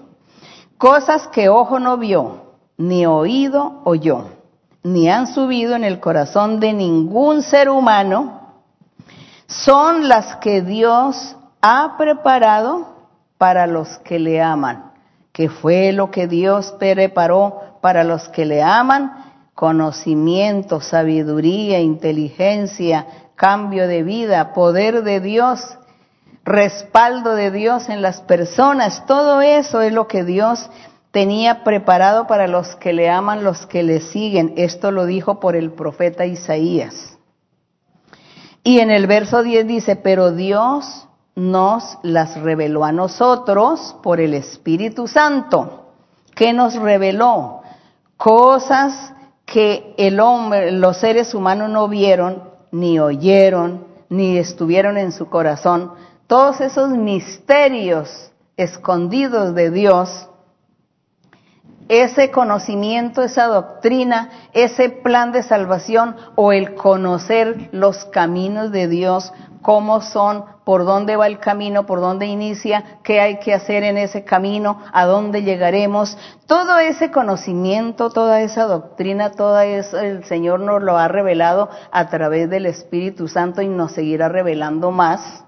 [0.77, 4.25] cosas que ojo no vio, ni oído oyó,
[4.83, 8.41] ni han subido en el corazón de ningún ser humano,
[9.47, 12.87] son las que Dios ha preparado
[13.37, 14.91] para los que le aman,
[15.31, 23.05] que fue lo que Dios preparó para los que le aman, conocimiento, sabiduría, inteligencia,
[23.35, 25.77] cambio de vida, poder de Dios,
[26.43, 30.69] respaldo de Dios en las personas, todo eso es lo que Dios
[31.13, 34.55] tenía preparado para los que le aman, los que le siguen.
[34.57, 37.19] Esto lo dijo por el profeta Isaías.
[38.63, 44.33] Y en el verso 10 dice, pero Dios nos las reveló a nosotros por el
[44.33, 45.91] Espíritu Santo.
[46.33, 47.61] ¿Qué nos reveló?
[48.17, 49.13] Cosas
[49.45, 55.91] que el hombre, los seres humanos no vieron, ni oyeron, ni estuvieron en su corazón.
[56.25, 60.27] Todos esos misterios escondidos de Dios
[62.01, 69.31] ese conocimiento, esa doctrina, ese plan de salvación o el conocer los caminos de Dios,
[69.61, 73.97] cómo son, por dónde va el camino, por dónde inicia, qué hay que hacer en
[73.97, 76.17] ese camino, a dónde llegaremos.
[76.45, 82.07] Todo ese conocimiento, toda esa doctrina, todo eso el Señor nos lo ha revelado a
[82.09, 85.42] través del Espíritu Santo y nos seguirá revelando más.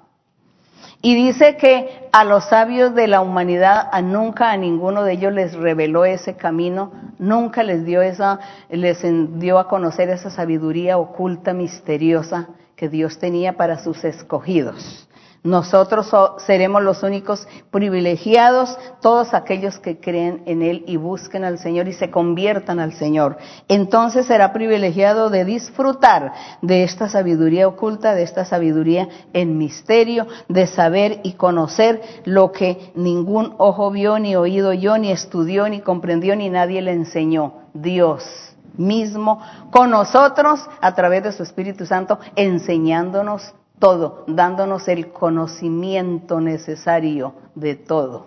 [1.05, 5.31] Y dice que a los sabios de la humanidad, a nunca a ninguno de ellos
[5.33, 8.39] les reveló ese camino, nunca les dio esa,
[8.71, 9.03] les
[9.37, 15.04] dio a conocer esa sabiduría oculta, misteriosa que Dios tenía para sus escogidos.
[15.45, 21.87] Nosotros seremos los únicos privilegiados, todos aquellos que creen en Él y busquen al Señor
[21.87, 23.37] y se conviertan al Señor.
[23.67, 26.33] Entonces será privilegiado de disfrutar
[26.63, 32.91] de esta sabiduría oculta, de esta sabiduría en misterio, de saber y conocer lo que
[32.95, 37.53] ningún ojo vio, ni oído yo, ni estudió, ni comprendió, ni nadie le enseñó.
[37.75, 46.39] Dios mismo con nosotros a través de su Espíritu Santo enseñándonos todo, dándonos el conocimiento
[46.39, 48.25] necesario de todo.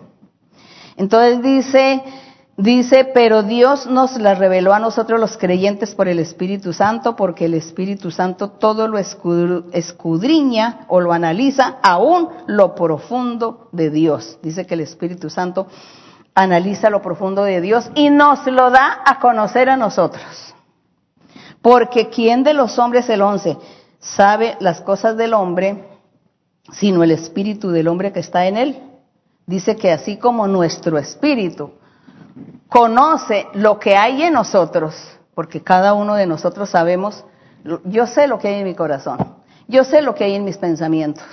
[0.95, 2.03] Entonces dice,
[2.57, 7.45] dice, pero Dios nos la reveló a nosotros los creyentes por el Espíritu Santo, porque
[7.45, 14.39] el Espíritu Santo todo lo escudriña o lo analiza aún lo profundo de Dios.
[14.43, 15.67] Dice que el Espíritu Santo
[16.35, 20.53] analiza lo profundo de Dios y nos lo da a conocer a nosotros.
[21.61, 23.57] Porque ¿quién de los hombres, el once,
[23.99, 25.85] sabe las cosas del hombre,
[26.71, 28.83] sino el espíritu del hombre que está en él.
[29.45, 31.71] Dice que así como nuestro espíritu
[32.67, 34.95] conoce lo que hay en nosotros,
[35.33, 37.25] porque cada uno de nosotros sabemos,
[37.85, 39.17] yo sé lo que hay en mi corazón,
[39.67, 41.25] yo sé lo que hay en mis pensamientos,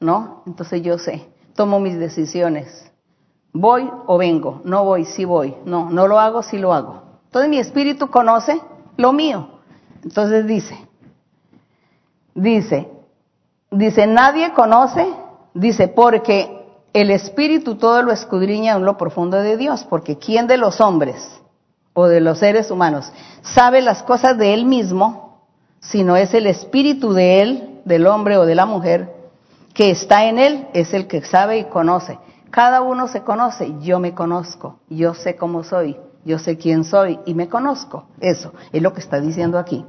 [0.00, 0.42] ¿no?
[0.46, 2.90] Entonces yo sé, tomo mis decisiones.
[3.52, 7.02] Voy o vengo, no voy, sí voy, no, no lo hago, sí lo hago.
[7.26, 8.60] Entonces mi espíritu conoce
[8.96, 9.60] lo mío.
[10.02, 10.76] Entonces dice,
[12.34, 12.88] dice,
[13.70, 15.06] dice, nadie conoce,
[15.54, 20.56] dice, porque el Espíritu todo lo escudriña en lo profundo de Dios, porque ¿quién de
[20.56, 21.40] los hombres
[21.92, 23.12] o de los seres humanos
[23.42, 25.42] sabe las cosas de él mismo,
[25.80, 29.12] si no es el Espíritu de él, del hombre o de la mujer,
[29.74, 32.18] que está en él, es el que sabe y conoce.
[32.50, 37.18] Cada uno se conoce, yo me conozco, yo sé cómo soy, yo sé quién soy
[37.26, 38.06] y me conozco.
[38.20, 39.84] Eso es lo que está diciendo aquí.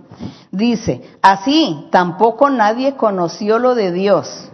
[0.51, 4.51] Dice, así tampoco nadie conoció lo de Dios.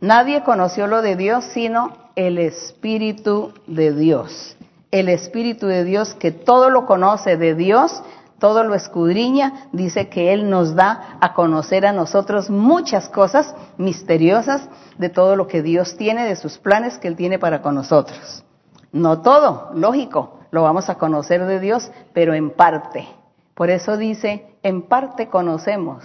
[0.00, 4.56] Nadie conoció lo de Dios sino el Espíritu de Dios.
[4.90, 8.02] El Espíritu de Dios que todo lo conoce de Dios,
[8.38, 14.68] todo lo escudriña, dice que Él nos da a conocer a nosotros muchas cosas misteriosas
[14.98, 18.44] de todo lo que Dios tiene, de sus planes que Él tiene para con nosotros.
[18.92, 23.06] No todo, lógico, lo vamos a conocer de Dios, pero en parte.
[23.54, 26.04] Por eso dice, en parte conocemos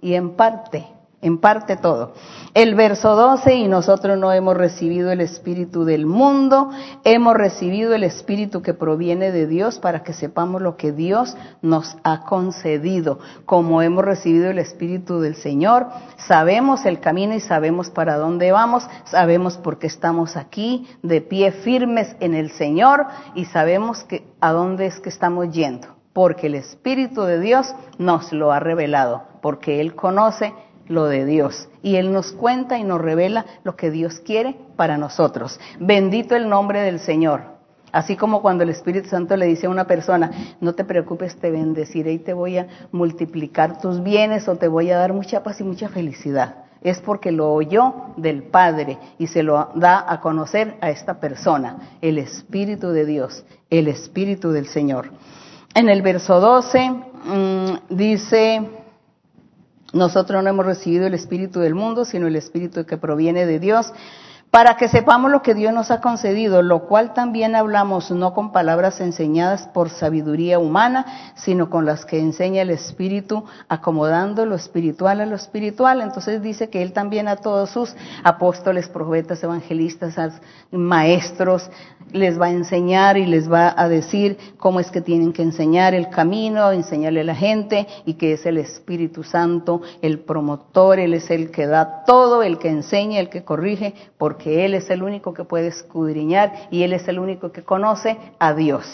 [0.00, 0.86] y en parte
[1.22, 2.14] en parte todo.
[2.54, 6.70] El verso 12, y nosotros no hemos recibido el Espíritu del mundo,
[7.04, 11.96] hemos recibido el Espíritu que proviene de Dios para que sepamos lo que Dios nos
[12.02, 13.18] ha concedido.
[13.44, 15.88] Como hemos recibido el Espíritu del Señor,
[16.26, 21.52] sabemos el camino y sabemos para dónde vamos, sabemos por qué estamos aquí, de pie
[21.52, 26.56] firmes en el Señor, y sabemos que, a dónde es que estamos yendo, porque el
[26.56, 30.52] Espíritu de Dios nos lo ha revelado, porque Él conoce
[30.90, 31.68] lo de Dios.
[31.82, 35.58] Y Él nos cuenta y nos revela lo que Dios quiere para nosotros.
[35.78, 37.42] Bendito el nombre del Señor.
[37.92, 40.30] Así como cuando el Espíritu Santo le dice a una persona,
[40.60, 44.90] no te preocupes, te bendeciré y te voy a multiplicar tus bienes o te voy
[44.90, 46.64] a dar mucha paz y mucha felicidad.
[46.82, 51.96] Es porque lo oyó del Padre y se lo da a conocer a esta persona,
[52.00, 55.10] el Espíritu de Dios, el Espíritu del Señor.
[55.74, 58.79] En el verso 12 mm, dice,
[59.92, 63.92] nosotros no hemos recibido el Espíritu del mundo, sino el Espíritu que proviene de Dios,
[64.50, 68.50] para que sepamos lo que Dios nos ha concedido, lo cual también hablamos no con
[68.50, 75.20] palabras enseñadas por sabiduría humana, sino con las que enseña el Espíritu, acomodando lo espiritual
[75.20, 76.00] a lo espiritual.
[76.00, 80.16] Entonces dice que Él también a todos sus apóstoles, profetas, evangelistas,
[80.72, 81.70] maestros,
[82.12, 85.94] les va a enseñar y les va a decir cómo es que tienen que enseñar
[85.94, 91.14] el camino, enseñarle a la gente y que es el Espíritu Santo el promotor, Él
[91.14, 94.90] es el que da todo, el que enseña, el que corrige, porque que Él es
[94.90, 98.86] el único que puede escudriñar y Él es el único que conoce a Dios.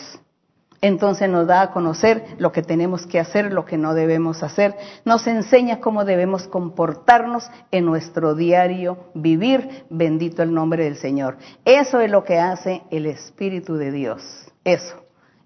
[0.81, 4.77] Entonces nos da a conocer lo que tenemos que hacer, lo que no debemos hacer.
[5.05, 9.85] Nos enseña cómo debemos comportarnos en nuestro diario vivir.
[9.90, 11.39] Bendito el nombre del Señor.
[11.65, 14.23] Eso es lo que hace el Espíritu de Dios.
[14.65, 14.97] Eso.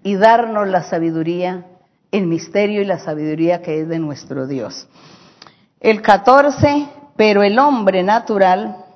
[0.02, 1.66] Y darnos la sabiduría,
[2.10, 4.88] el misterio y la sabiduría que es de nuestro Dios.
[5.78, 8.86] El 14, pero el hombre natural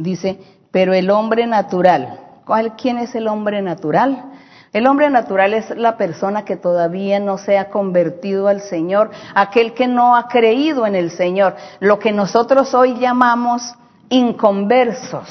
[0.00, 0.38] Dice,
[0.70, 4.29] pero el hombre natural, ¿cuál, ¿quién es el hombre natural?
[4.72, 9.74] El hombre natural es la persona que todavía no se ha convertido al Señor, aquel
[9.74, 13.74] que no ha creído en el Señor, lo que nosotros hoy llamamos
[14.10, 15.28] inconversos.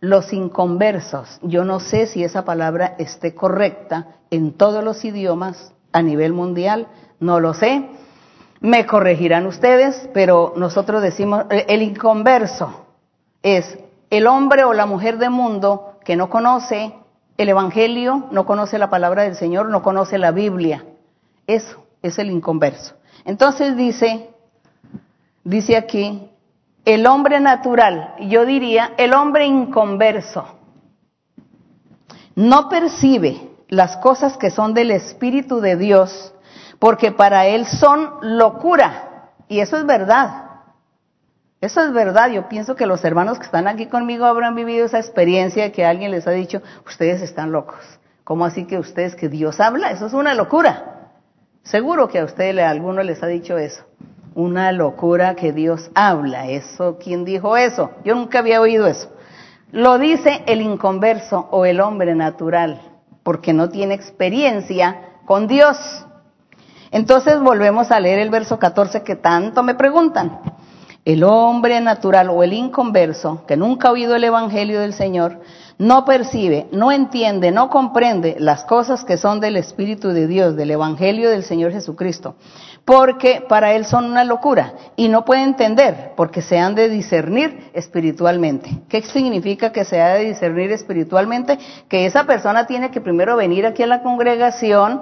[0.00, 1.38] Los inconversos.
[1.42, 6.88] Yo no sé si esa palabra esté correcta en todos los idiomas a nivel mundial,
[7.20, 7.88] no lo sé.
[8.60, 12.84] Me corregirán ustedes, pero nosotros decimos, el inconverso
[13.42, 13.78] es
[14.10, 16.94] el hombre o la mujer de mundo que no conoce
[17.42, 20.84] el Evangelio, no conoce la palabra del Señor, no conoce la Biblia.
[21.46, 22.94] Eso es el inconverso.
[23.24, 24.30] Entonces dice,
[25.44, 26.30] dice aquí,
[26.84, 30.44] el hombre natural, yo diría el hombre inconverso,
[32.34, 36.34] no percibe las cosas que son del Espíritu de Dios,
[36.78, 39.30] porque para él son locura.
[39.48, 40.51] Y eso es verdad.
[41.62, 42.28] Eso es verdad.
[42.28, 46.10] Yo pienso que los hermanos que están aquí conmigo habrán vivido esa experiencia que alguien
[46.10, 47.78] les ha dicho, ustedes están locos.
[48.24, 49.92] ¿Cómo así que ustedes, que Dios habla?
[49.92, 51.12] Eso es una locura.
[51.62, 53.84] Seguro que a ustedes, a alguno les ha dicho eso.
[54.34, 56.48] Una locura que Dios habla.
[56.48, 57.92] Eso, ¿quién dijo eso?
[58.04, 59.12] Yo nunca había oído eso.
[59.70, 62.80] Lo dice el inconverso o el hombre natural,
[63.22, 65.78] porque no tiene experiencia con Dios.
[66.90, 70.40] Entonces volvemos a leer el verso 14 que tanto me preguntan.
[71.04, 75.40] El hombre natural o el inconverso, que nunca ha oído el Evangelio del Señor,
[75.76, 80.70] no percibe, no entiende, no comprende las cosas que son del Espíritu de Dios, del
[80.70, 82.36] Evangelio del Señor Jesucristo,
[82.84, 87.72] porque para él son una locura y no puede entender, porque se han de discernir
[87.74, 88.70] espiritualmente.
[88.88, 91.58] ¿Qué significa que se ha de discernir espiritualmente?
[91.88, 95.00] Que esa persona tiene que primero venir aquí a la congregación,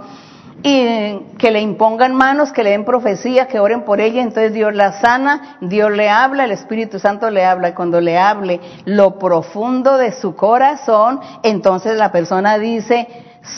[0.62, 4.74] y que le impongan manos, que le den profecía, que oren por ella, entonces Dios
[4.74, 9.18] la sana, Dios le habla, el Espíritu Santo le habla, y cuando le hable lo
[9.18, 13.08] profundo de su corazón, entonces la persona dice,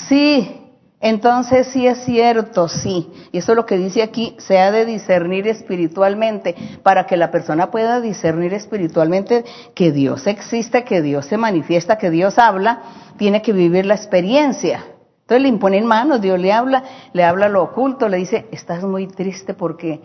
[0.08, 0.58] sí,
[1.00, 3.10] entonces sí es cierto, sí.
[3.32, 6.54] Y eso es lo que dice aquí, se ha de discernir espiritualmente,
[6.84, 12.10] para que la persona pueda discernir espiritualmente que Dios existe, que Dios se manifiesta, que
[12.10, 12.82] Dios habla,
[13.16, 14.84] tiene que vivir la experiencia.
[15.32, 16.84] Entonces le imponen manos, Dios le habla,
[17.14, 20.02] le habla lo oculto, le dice, estás muy triste porque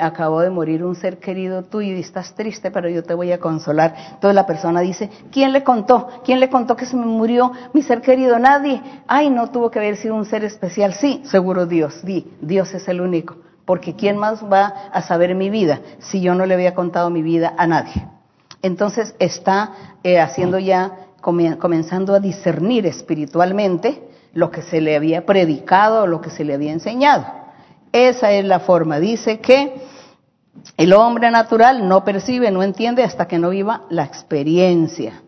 [0.00, 3.38] acabó de morir un ser querido tuyo y estás triste, pero yo te voy a
[3.38, 3.94] consolar.
[4.14, 6.08] Entonces la persona dice, ¿quién le contó?
[6.24, 8.38] ¿Quién le contó que se me murió mi ser querido?
[8.38, 8.80] Nadie.
[9.06, 10.94] Ay, no tuvo que haber sido un ser especial.
[10.94, 13.36] Sí, seguro Dios, di, Dios es el único.
[13.66, 17.20] Porque ¿quién más va a saber mi vida si yo no le había contado mi
[17.20, 18.08] vida a nadie?
[18.62, 26.06] Entonces está eh, haciendo ya, comenzando a discernir espiritualmente lo que se le había predicado
[26.06, 27.26] lo que se le había enseñado.
[27.92, 29.00] Esa es la forma.
[29.00, 29.82] Dice que
[30.76, 35.22] el hombre natural no percibe, no entiende hasta que no viva la experiencia.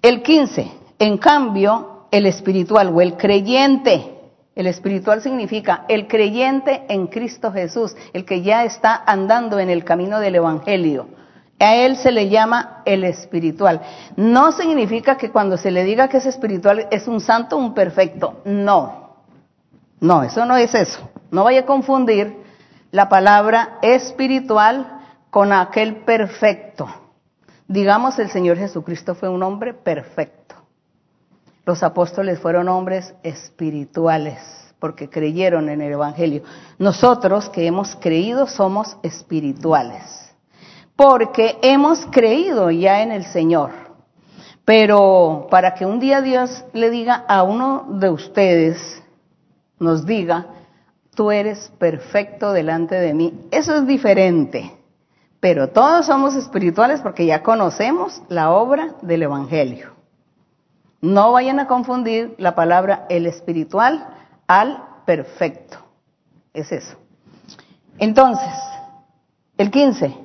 [0.00, 4.14] El 15, en cambio, el espiritual o el creyente,
[4.54, 9.84] el espiritual significa el creyente en Cristo Jesús, el que ya está andando en el
[9.84, 11.21] camino del Evangelio
[11.62, 13.80] a él se le llama el espiritual.
[14.16, 18.40] No significa que cuando se le diga que es espiritual es un santo, un perfecto.
[18.44, 19.16] No.
[20.00, 21.08] No, eso no es eso.
[21.30, 22.36] No vaya a confundir
[22.90, 26.88] la palabra espiritual con aquel perfecto.
[27.68, 30.56] Digamos, el Señor Jesucristo fue un hombre perfecto.
[31.64, 34.40] Los apóstoles fueron hombres espirituales
[34.80, 36.42] porque creyeron en el Evangelio.
[36.78, 40.21] Nosotros que hemos creído somos espirituales
[40.96, 43.70] porque hemos creído ya en el Señor.
[44.64, 49.02] Pero para que un día Dios le diga a uno de ustedes,
[49.78, 50.46] nos diga,
[51.14, 54.72] tú eres perfecto delante de mí, eso es diferente.
[55.40, 59.90] Pero todos somos espirituales porque ya conocemos la obra del Evangelio.
[61.00, 64.06] No vayan a confundir la palabra el espiritual
[64.46, 65.78] al perfecto.
[66.54, 66.96] Es eso.
[67.98, 68.52] Entonces,
[69.58, 70.16] el 15.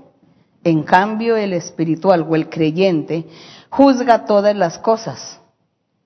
[0.67, 3.25] En cambio, el espiritual o el creyente
[3.69, 5.39] juzga todas las cosas.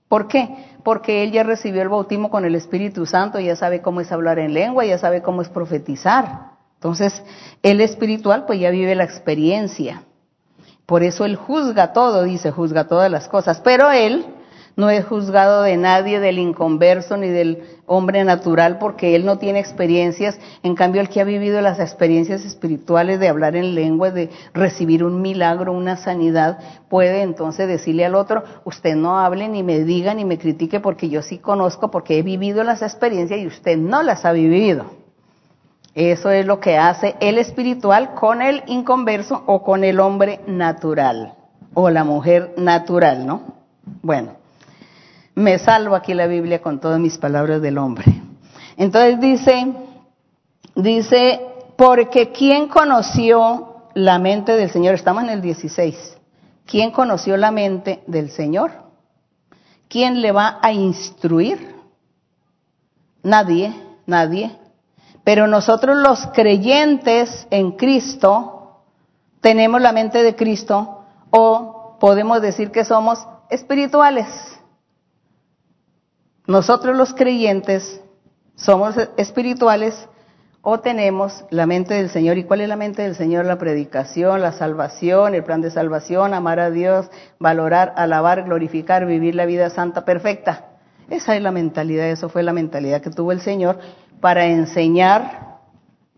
[0.08, 0.56] ¿Por qué?
[0.84, 4.38] Porque él ya recibió el bautismo con el Espíritu Santo, ya sabe cómo es hablar
[4.38, 6.52] en lengua, ya sabe cómo es profetizar.
[6.76, 7.24] Entonces,
[7.64, 10.04] el espiritual pues ya vive la experiencia.
[10.86, 13.62] Por eso él juzga todo, dice, juzga todas las cosas.
[13.62, 14.28] Pero él
[14.82, 19.60] no es juzgado de nadie, del inconverso ni del hombre natural, porque él no tiene
[19.60, 20.40] experiencias.
[20.64, 25.04] En cambio, el que ha vivido las experiencias espirituales de hablar en lengua, de recibir
[25.04, 26.58] un milagro, una sanidad,
[26.90, 31.10] puede entonces decirle al otro, usted no hable ni me diga ni me critique porque
[31.10, 34.86] yo sí conozco, porque he vivido las experiencias y usted no las ha vivido.
[35.94, 41.36] Eso es lo que hace el espiritual con el inconverso o con el hombre natural
[41.76, 43.44] o la mujer natural, ¿no?
[44.02, 44.41] Bueno,
[45.36, 48.22] me salvo aquí la Biblia con todas mis palabras del hombre.
[48.78, 49.74] Entonces dice,
[50.76, 51.42] dice,
[51.76, 54.96] porque ¿quién conoció la mente del Señor?
[54.96, 56.18] Estamos en el 16.
[56.66, 58.72] ¿Quién conoció la mente del Señor?
[59.88, 61.76] ¿Quién le va a instruir?
[63.24, 63.74] Nadie,
[64.06, 64.58] nadie.
[65.24, 68.84] Pero nosotros los creyentes en Cristo
[69.42, 74.28] tenemos la mente de Cristo o podemos decir que somos espirituales.
[76.52, 78.02] Nosotros los creyentes
[78.56, 80.10] somos espirituales
[80.62, 82.38] o tenemos la mente del Señor.
[82.38, 83.46] ¿Y cuál es la mente del Señor?
[83.46, 87.10] La predicación, la salvación, el plan de salvación, amar a Dios,
[87.40, 90.66] valorar, alabar, glorificar, vivir la vida santa perfecta.
[91.10, 93.80] Esa es la mentalidad, eso fue la mentalidad que tuvo el Señor
[94.20, 95.60] para enseñar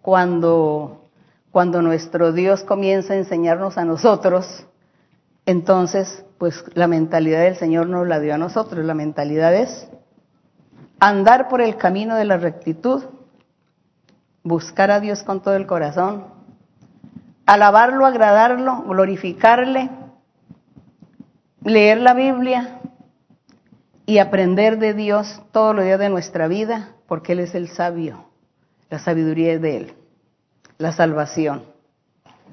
[0.02, 1.10] cuando,
[1.52, 4.66] cuando nuestro Dios comienza a enseñarnos a nosotros.
[5.46, 8.84] Entonces, pues la mentalidad del Señor nos la dio a nosotros.
[8.84, 9.90] La mentalidad es
[11.08, 13.04] andar por el camino de la rectitud,
[14.42, 16.28] buscar a Dios con todo el corazón,
[17.46, 19.90] alabarlo, agradarlo, glorificarle,
[21.62, 22.80] leer la Biblia
[24.06, 28.30] y aprender de Dios todos los días de nuestra vida, porque Él es el sabio,
[28.90, 29.94] la sabiduría es de Él,
[30.78, 31.66] la salvación,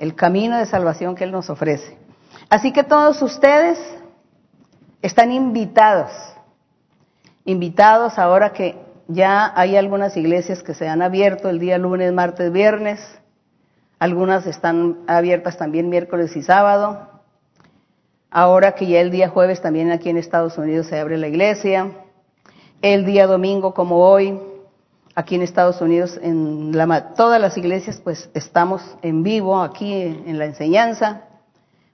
[0.01, 1.97] el camino de salvación que Él nos ofrece.
[2.49, 3.79] Así que todos ustedes
[5.03, 6.11] están invitados
[7.45, 8.77] invitados ahora que
[9.09, 13.01] ya hay algunas iglesias que se han abierto el día lunes, martes, viernes.
[13.99, 17.09] Algunas están abiertas también miércoles y sábado.
[18.31, 21.91] Ahora que ya el día jueves también aquí en Estados Unidos se abre la iglesia.
[22.83, 24.39] El día domingo como hoy,
[25.15, 30.39] aquí en Estados Unidos, en la, todas las iglesias pues estamos en vivo aquí en
[30.39, 31.25] la enseñanza.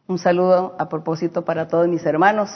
[0.07, 2.51] Un saludo a propósito para todos mis hermanos.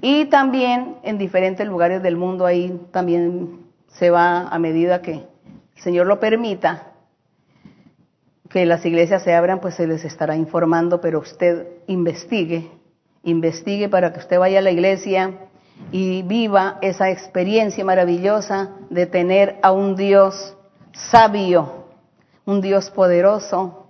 [0.00, 5.82] Y también en diferentes lugares del mundo ahí también se va a medida que el
[5.82, 6.92] Señor lo permita,
[8.48, 12.70] que las iglesias se abran, pues se les estará informando, pero usted investigue,
[13.24, 15.34] investigue para que usted vaya a la iglesia
[15.92, 20.56] y viva esa experiencia maravillosa de tener a un Dios
[20.92, 21.86] sabio,
[22.44, 23.86] un Dios poderoso,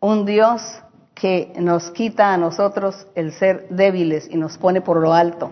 [0.00, 0.82] un Dios
[1.16, 5.50] que nos quita a nosotros el ser débiles y nos pone por lo alto.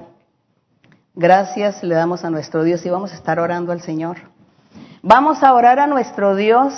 [1.14, 4.18] Gracias le damos a nuestro Dios y vamos a estar orando al Señor.
[5.02, 6.74] Vamos a orar a nuestro Dios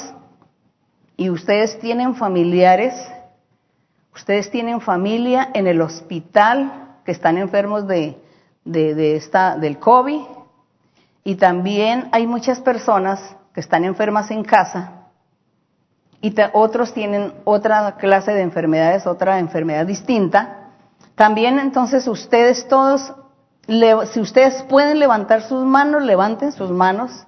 [1.17, 2.95] y ustedes tienen familiares,
[4.15, 8.17] ustedes tienen familia en el hospital que están enfermos de,
[8.65, 10.21] esta, del COVID
[11.25, 13.21] y también hay muchas personas
[13.53, 14.96] que están enfermas en casa
[16.27, 20.73] y otros tienen otra clase de enfermedades, otra enfermedad distinta.
[21.15, 23.15] También entonces ustedes todos,
[24.13, 27.25] si ustedes pueden levantar sus manos, levanten sus manos.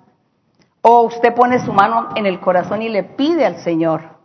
[0.82, 4.18] O usted pone su mano en el corazón y le pide al Señor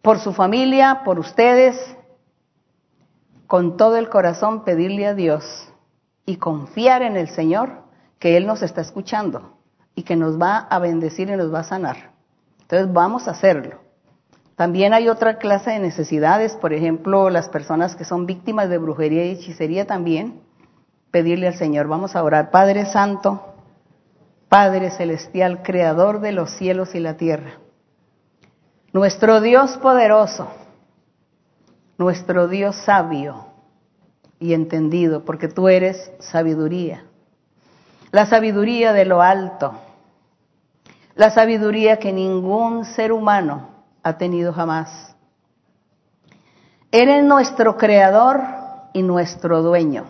[0.00, 1.96] por su familia, por ustedes,
[3.48, 5.72] con todo el corazón pedirle a Dios
[6.24, 7.82] y confiar en el Señor
[8.20, 9.58] que Él nos está escuchando
[9.96, 12.13] y que nos va a bendecir y nos va a sanar.
[12.64, 13.78] Entonces vamos a hacerlo.
[14.56, 19.24] También hay otra clase de necesidades, por ejemplo, las personas que son víctimas de brujería
[19.24, 20.40] y hechicería también,
[21.10, 23.54] pedirle al Señor, vamos a orar, Padre Santo,
[24.48, 27.58] Padre Celestial, Creador de los cielos y la tierra,
[28.92, 30.48] nuestro Dios poderoso,
[31.98, 33.46] nuestro Dios sabio
[34.38, 37.04] y entendido, porque tú eres sabiduría,
[38.12, 39.80] la sabiduría de lo alto
[41.14, 43.68] la sabiduría que ningún ser humano
[44.02, 45.14] ha tenido jamás.
[46.90, 48.40] Eres nuestro creador
[48.92, 50.04] y nuestro dueño.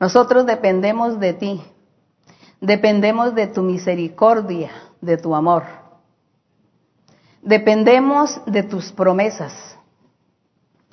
[0.00, 1.62] Nosotros dependemos de ti,
[2.60, 4.70] dependemos de tu misericordia,
[5.00, 5.64] de tu amor.
[7.42, 9.76] Dependemos de tus promesas.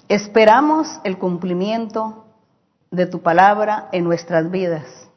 [0.08, 2.26] Esperamos el cumplimiento
[2.92, 5.10] de tu palabra en nuestras vidas.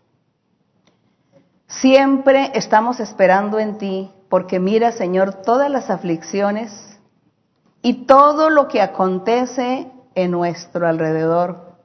[1.69, 6.99] Siempre estamos esperando en ti, porque mira, Señor, todas las aflicciones
[7.83, 11.77] y todo lo que acontece en nuestro alrededor.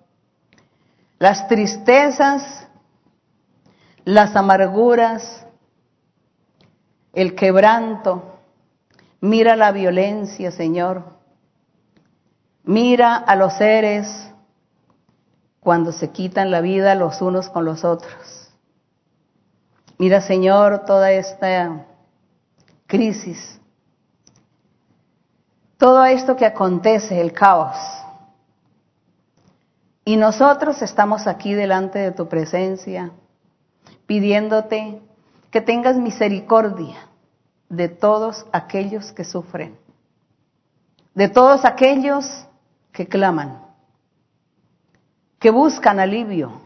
[1.20, 2.68] Las tristezas,
[4.06, 5.46] las amarguras,
[7.12, 8.40] el quebranto.
[9.20, 11.04] Mira la violencia, Señor.
[12.64, 14.32] Mira a los seres
[15.60, 18.43] cuando se quitan la vida los unos con los otros.
[19.98, 21.86] Mira, Señor, toda esta
[22.88, 23.60] crisis,
[25.78, 27.78] todo esto que acontece, el caos.
[30.06, 33.12] Y nosotros estamos aquí delante de tu presencia,
[34.06, 35.02] pidiéndote
[35.50, 36.98] que tengas misericordia
[37.70, 39.78] de todos aquellos que sufren,
[41.14, 42.48] de todos aquellos
[42.92, 43.64] que claman,
[45.40, 46.62] que buscan alivio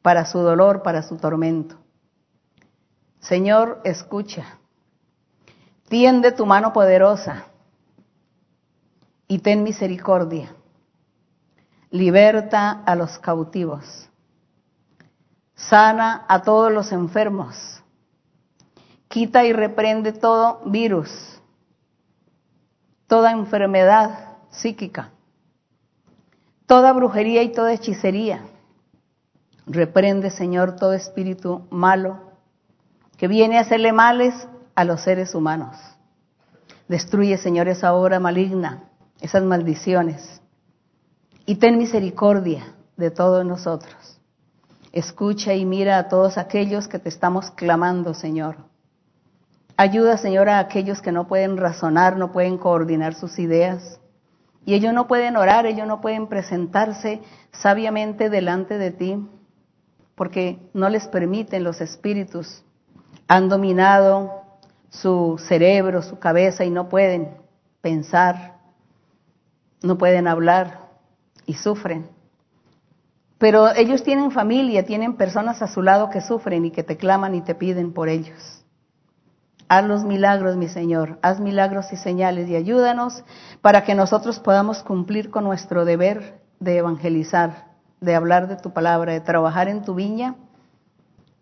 [0.00, 1.83] para su dolor, para su tormento.
[3.28, 4.58] Señor, escucha,
[5.88, 7.46] tiende tu mano poderosa
[9.26, 10.54] y ten misericordia.
[11.90, 14.10] Liberta a los cautivos.
[15.54, 17.82] Sana a todos los enfermos.
[19.08, 21.40] Quita y reprende todo virus,
[23.06, 25.12] toda enfermedad psíquica,
[26.66, 28.42] toda brujería y toda hechicería.
[29.66, 32.23] Reprende, Señor, todo espíritu malo
[33.24, 34.34] que viene a hacerle males
[34.74, 35.78] a los seres humanos.
[36.88, 40.42] Destruye, Señor, esa obra maligna esas maldiciones.
[41.46, 44.20] Y ten misericordia de todos nosotros.
[44.92, 48.56] Escucha y mira a todos aquellos que te estamos clamando, Señor.
[49.78, 54.00] Ayuda, Señor, a aquellos que no pueden razonar, no pueden coordinar sus ideas.
[54.66, 57.22] Y ellos no pueden orar, ellos no pueden presentarse
[57.52, 59.26] sabiamente delante de ti,
[60.14, 62.62] porque no les permiten los espíritus.
[63.28, 64.42] Han dominado
[64.90, 67.36] su cerebro, su cabeza y no pueden
[67.80, 68.54] pensar,
[69.82, 70.88] no pueden hablar
[71.46, 72.08] y sufren.
[73.38, 77.34] Pero ellos tienen familia, tienen personas a su lado que sufren y que te claman
[77.34, 78.64] y te piden por ellos.
[79.68, 83.24] Haz los milagros, mi Señor, haz milagros y señales y ayúdanos
[83.60, 89.12] para que nosotros podamos cumplir con nuestro deber de evangelizar, de hablar de tu palabra,
[89.12, 90.36] de trabajar en tu viña,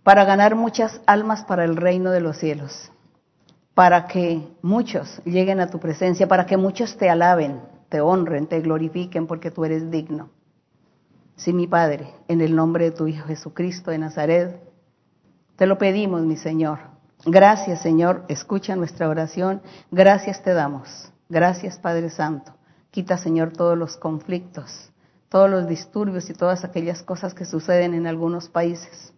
[0.02, 2.90] para ganar muchas almas para el reino de los cielos,
[3.74, 8.60] para que muchos lleguen a tu presencia, para que muchos te alaben, te honren, te
[8.60, 10.30] glorifiquen porque tú eres digno.
[11.36, 14.60] Sí, mi Padre, en el nombre de tu Hijo Jesucristo de Nazaret,
[15.56, 16.78] te lo pedimos, mi Señor.
[17.24, 19.62] Gracias, Señor, escucha nuestra oración.
[19.90, 21.12] Gracias te damos.
[21.28, 22.52] Gracias, Padre Santo.
[22.90, 24.90] Quita, Señor, todos los conflictos,
[25.28, 29.12] todos los disturbios y todas aquellas cosas que suceden en algunos países.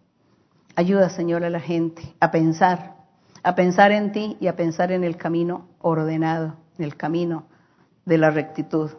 [0.75, 2.95] Ayuda, Señor, a la gente a pensar,
[3.43, 7.45] a pensar en ti y a pensar en el camino ordenado, en el camino
[8.05, 8.91] de la rectitud.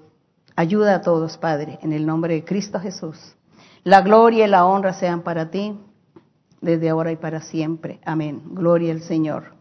[0.54, 3.36] Ayuda a todos, Padre, en el nombre de Cristo Jesús.
[3.84, 5.78] La gloria y la honra sean para ti,
[6.60, 8.00] desde ahora y para siempre.
[8.04, 8.42] Amén.
[8.52, 9.54] Gloria al Señor.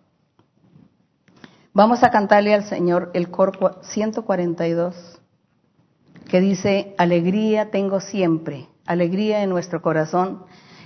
[1.74, 5.20] Vamos a cantarle al Señor el coro 142,
[6.30, 10.46] que dice, alegría tengo siempre, alegría en nuestro corazón.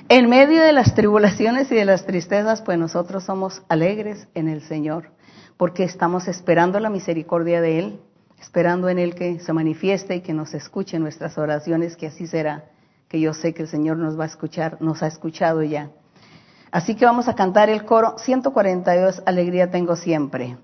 [0.10, 4.61] En medio de las tribulaciones y de las tristezas, pues nosotros somos alegres en el
[4.61, 5.11] Señor,
[5.56, 7.99] porque estamos esperando la misericordia de Él
[8.41, 12.65] esperando en Él que se manifieste y que nos escuche nuestras oraciones, que así será,
[13.07, 15.90] que yo sé que el Señor nos va a escuchar, nos ha escuchado ya.
[16.72, 20.57] Así que vamos a cantar el coro 142, Alegría tengo siempre.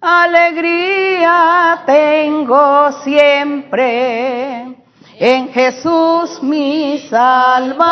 [0.00, 4.79] Alegría tengo siempre
[5.20, 7.84] en Jesús mi Salvador.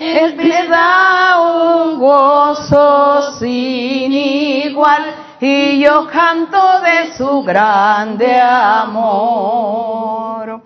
[0.00, 5.04] Él me da un gozo sin igual
[5.40, 10.62] y yo canto de su grande amor.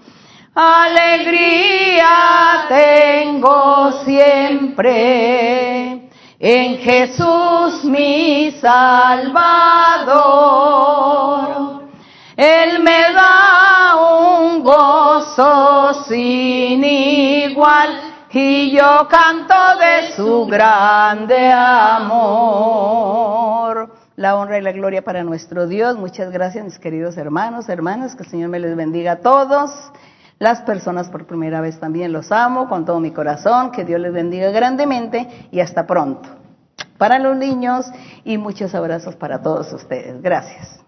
[0.55, 2.09] Alegría
[2.71, 6.09] tengo siempre
[6.39, 10.09] en Jesús mi Salvador.
[12.39, 18.01] Él me da un gozo sin igual
[18.31, 22.79] y yo canto de su grande amor
[24.15, 25.99] la honra y la gloria para nuestro Dios.
[25.99, 29.73] Muchas gracias, mis queridos hermanos, hermanas, que el Señor me les bendiga a todos.
[30.39, 34.13] Las personas por primera vez también los amo con todo mi corazón, que Dios les
[34.13, 36.29] bendiga grandemente y hasta pronto.
[36.99, 37.87] Para los niños
[38.25, 40.23] y muchos abrazos para todos ustedes.
[40.23, 40.88] Gracias.